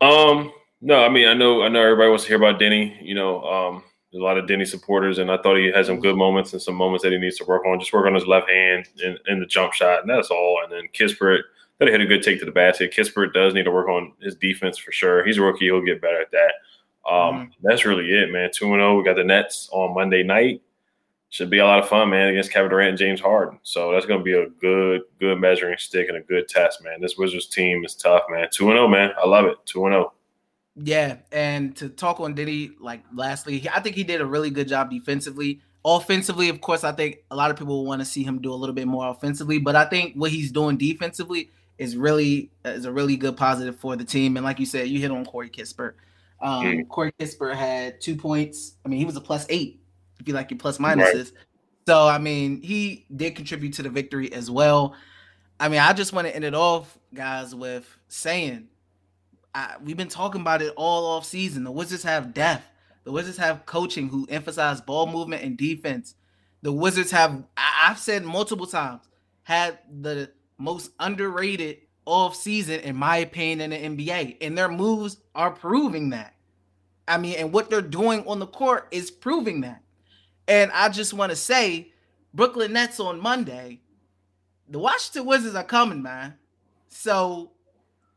Um, 0.00 0.52
no, 0.84 1.02
I 1.02 1.08
mean 1.08 1.26
I 1.26 1.34
know 1.34 1.62
I 1.62 1.68
know 1.68 1.82
everybody 1.82 2.08
wants 2.08 2.24
to 2.24 2.28
hear 2.28 2.36
about 2.36 2.60
Deni. 2.60 2.96
You 3.02 3.14
know, 3.14 3.42
um, 3.42 3.82
there's 4.12 4.20
a 4.20 4.24
lot 4.24 4.38
of 4.38 4.44
Deni 4.44 4.66
supporters, 4.66 5.18
and 5.18 5.30
I 5.30 5.38
thought 5.38 5.56
he 5.56 5.72
had 5.72 5.86
some 5.86 5.98
good 5.98 6.16
moments 6.16 6.52
and 6.52 6.62
some 6.62 6.74
moments 6.74 7.02
that 7.02 7.12
he 7.12 7.18
needs 7.18 7.38
to 7.38 7.44
work 7.44 7.64
on. 7.66 7.80
Just 7.80 7.92
work 7.92 8.06
on 8.06 8.14
his 8.14 8.26
left 8.26 8.50
hand 8.50 8.88
and, 9.02 9.18
and 9.26 9.42
the 9.42 9.46
jump 9.46 9.72
shot, 9.72 10.02
and 10.02 10.10
that's 10.10 10.30
all. 10.30 10.60
And 10.62 10.70
then 10.70 10.88
Kispert, 10.92 11.40
that 11.78 11.88
he 11.88 11.92
had 11.92 12.00
a 12.00 12.06
good 12.06 12.22
take 12.22 12.38
to 12.40 12.44
the 12.44 12.52
basket. 12.52 12.92
Kispert 12.94 13.32
does 13.32 13.54
need 13.54 13.64
to 13.64 13.72
work 13.72 13.88
on 13.88 14.12
his 14.20 14.34
defense 14.36 14.78
for 14.78 14.92
sure. 14.92 15.24
He's 15.24 15.38
a 15.38 15.42
rookie; 15.42 15.64
he'll 15.64 15.80
get 15.80 16.02
better 16.02 16.20
at 16.20 16.30
that. 16.32 16.52
Um, 17.10 17.14
mm-hmm. 17.14 17.50
That's 17.62 17.84
really 17.84 18.10
it, 18.10 18.30
man. 18.30 18.50
Two 18.52 18.66
and 18.66 18.80
zero. 18.80 18.92
Oh, 18.92 18.98
we 18.98 19.04
got 19.04 19.16
the 19.16 19.24
Nets 19.24 19.68
on 19.72 19.94
Monday 19.94 20.22
night 20.22 20.60
should 21.34 21.50
be 21.50 21.58
a 21.58 21.66
lot 21.66 21.80
of 21.80 21.88
fun, 21.88 22.10
man, 22.10 22.28
against 22.28 22.52
Kevin 22.52 22.70
Durant 22.70 22.90
and 22.90 22.98
James 22.98 23.20
Harden. 23.20 23.58
So 23.64 23.90
that's 23.90 24.06
going 24.06 24.20
to 24.20 24.24
be 24.24 24.34
a 24.34 24.48
good, 24.60 25.00
good 25.18 25.40
measuring 25.40 25.76
stick 25.78 26.08
and 26.08 26.16
a 26.16 26.20
good 26.20 26.46
test, 26.46 26.84
man. 26.84 27.00
This 27.00 27.16
Wizards 27.18 27.48
team 27.48 27.84
is 27.84 27.96
tough, 27.96 28.22
man. 28.30 28.46
Two 28.52 28.70
and 28.70 28.76
zero, 28.76 28.86
man. 28.86 29.10
I 29.20 29.26
love 29.26 29.46
it. 29.46 29.56
Two 29.66 29.84
and 29.86 29.94
zero. 29.94 30.12
Yeah, 30.76 31.18
and 31.30 31.76
to 31.76 31.88
talk 31.88 32.18
on 32.18 32.34
Diddy, 32.34 32.72
like 32.80 33.04
lastly, 33.14 33.68
I 33.72 33.80
think 33.80 33.94
he 33.94 34.02
did 34.02 34.20
a 34.20 34.26
really 34.26 34.50
good 34.50 34.68
job 34.68 34.90
defensively. 34.90 35.60
Offensively, 35.84 36.48
of 36.48 36.60
course, 36.60 36.82
I 36.82 36.92
think 36.92 37.18
a 37.30 37.36
lot 37.36 37.50
of 37.50 37.56
people 37.56 37.84
want 37.84 38.00
to 38.00 38.04
see 38.04 38.24
him 38.24 38.40
do 38.40 38.52
a 38.52 38.56
little 38.56 38.74
bit 38.74 38.88
more 38.88 39.08
offensively, 39.08 39.58
but 39.58 39.76
I 39.76 39.84
think 39.84 40.14
what 40.14 40.30
he's 40.30 40.50
doing 40.50 40.76
defensively 40.76 41.50
is 41.78 41.96
really 41.96 42.50
is 42.64 42.86
a 42.86 42.92
really 42.92 43.16
good 43.16 43.36
positive 43.36 43.78
for 43.78 43.94
the 43.94 44.04
team. 44.04 44.36
And 44.36 44.44
like 44.44 44.58
you 44.58 44.66
said, 44.66 44.88
you 44.88 45.00
hit 45.00 45.10
on 45.10 45.24
Corey 45.24 45.50
Kispert. 45.50 45.94
Um, 46.40 46.64
mm. 46.64 46.88
Corey 46.88 47.12
Kispert 47.20 47.54
had 47.54 48.00
two 48.00 48.16
points. 48.16 48.74
I 48.84 48.88
mean, 48.88 48.98
he 48.98 49.04
was 49.04 49.16
a 49.16 49.20
plus 49.20 49.46
eight 49.48 49.80
if 50.20 50.26
you 50.26 50.34
like 50.34 50.50
your 50.50 50.58
plus 50.58 50.78
minuses. 50.78 51.14
Right. 51.14 51.32
So 51.86 52.08
I 52.08 52.18
mean, 52.18 52.62
he 52.62 53.06
did 53.14 53.36
contribute 53.36 53.74
to 53.74 53.82
the 53.82 53.90
victory 53.90 54.32
as 54.32 54.50
well. 54.50 54.94
I 55.60 55.68
mean, 55.68 55.80
I 55.80 55.92
just 55.92 56.12
want 56.12 56.26
to 56.26 56.34
end 56.34 56.44
it 56.44 56.54
off, 56.54 56.98
guys, 57.12 57.54
with 57.54 57.86
saying 58.08 58.68
I, 59.54 59.76
we've 59.82 59.96
been 59.96 60.08
talking 60.08 60.40
about 60.40 60.62
it 60.62 60.72
all 60.76 61.06
off 61.06 61.24
season. 61.24 61.64
The 61.64 61.72
Wizards 61.72 62.02
have 62.02 62.34
depth. 62.34 62.66
The 63.04 63.12
Wizards 63.12 63.38
have 63.38 63.66
coaching 63.66 64.08
who 64.08 64.26
emphasize 64.28 64.80
ball 64.80 65.06
movement 65.06 65.42
and 65.42 65.56
defense. 65.56 66.14
The 66.62 66.72
Wizards 66.72 67.10
have, 67.10 67.44
I, 67.56 67.88
I've 67.88 67.98
said 67.98 68.24
multiple 68.24 68.66
times, 68.66 69.02
had 69.42 69.78
the 70.00 70.30
most 70.58 70.90
underrated 70.98 71.78
off 72.06 72.34
season, 72.34 72.80
in 72.80 72.96
my 72.96 73.18
opinion, 73.18 73.72
in 73.72 73.96
the 73.96 74.06
NBA, 74.06 74.38
and 74.40 74.56
their 74.56 74.68
moves 74.68 75.18
are 75.34 75.50
proving 75.50 76.10
that. 76.10 76.34
I 77.06 77.18
mean, 77.18 77.36
and 77.36 77.52
what 77.52 77.70
they're 77.70 77.82
doing 77.82 78.26
on 78.26 78.38
the 78.38 78.46
court 78.46 78.88
is 78.90 79.10
proving 79.10 79.60
that. 79.62 79.82
And 80.48 80.70
I 80.72 80.88
just 80.88 81.14
want 81.14 81.30
to 81.30 81.36
say, 81.36 81.92
Brooklyn 82.32 82.72
Nets 82.72 82.98
on 82.98 83.20
Monday, 83.20 83.80
the 84.68 84.78
Washington 84.78 85.26
Wizards 85.26 85.54
are 85.54 85.64
coming, 85.64 86.02
man. 86.02 86.34
So 86.88 87.52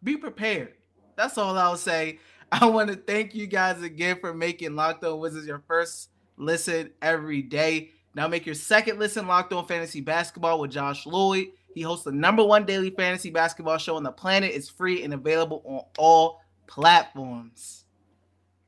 be 0.03 0.17
prepared. 0.17 0.73
That's 1.17 1.37
all 1.37 1.57
I'll 1.57 1.75
say. 1.75 2.19
I 2.51 2.65
want 2.65 2.89
to 2.89 2.95
thank 2.95 3.35
you 3.35 3.45
guys 3.45 3.81
again 3.81 4.19
for 4.21 4.33
making 4.33 4.75
Locked 4.75 5.03
On 5.03 5.19
Wizards 5.19 5.47
your 5.47 5.63
first 5.67 6.09
listen 6.37 6.91
every 7.01 7.41
day. 7.41 7.91
Now 8.15 8.27
make 8.27 8.45
your 8.45 8.55
second 8.55 8.99
listen 8.99 9.27
Locked 9.27 9.51
On 9.51 9.65
Fantasy 9.65 9.99
Basketball 9.99 10.61
with 10.61 10.71
Josh 10.71 11.05
Lloyd. 11.05 11.47
He 11.73 11.81
hosts 11.81 12.05
the 12.05 12.11
number 12.11 12.43
one 12.43 12.65
daily 12.65 12.89
fantasy 12.89 13.29
basketball 13.29 13.77
show 13.77 13.97
on 13.97 14.03
the 14.03 14.11
planet. 14.11 14.51
It's 14.53 14.69
free 14.69 15.03
and 15.03 15.13
available 15.13 15.61
on 15.65 15.81
all 15.97 16.41
platforms. 16.65 17.83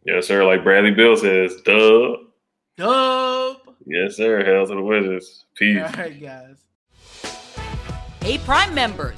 Yes, 0.05 0.27
sir. 0.27 0.45
Like 0.45 0.63
Bradley 0.63 0.91
Beal 0.91 1.17
says, 1.17 1.55
dub. 1.61 2.19
Dub. 2.77 3.57
Yes, 3.85 4.15
sir. 4.15 4.45
Hell 4.45 4.67
to 4.67 4.75
the 4.75 4.81
Wizards. 4.81 5.45
Peace. 5.55 5.81
All 5.81 5.89
right, 5.93 6.21
guys. 6.21 6.57
Hey, 8.21 8.37
Prime 8.37 8.73
members, 8.75 9.17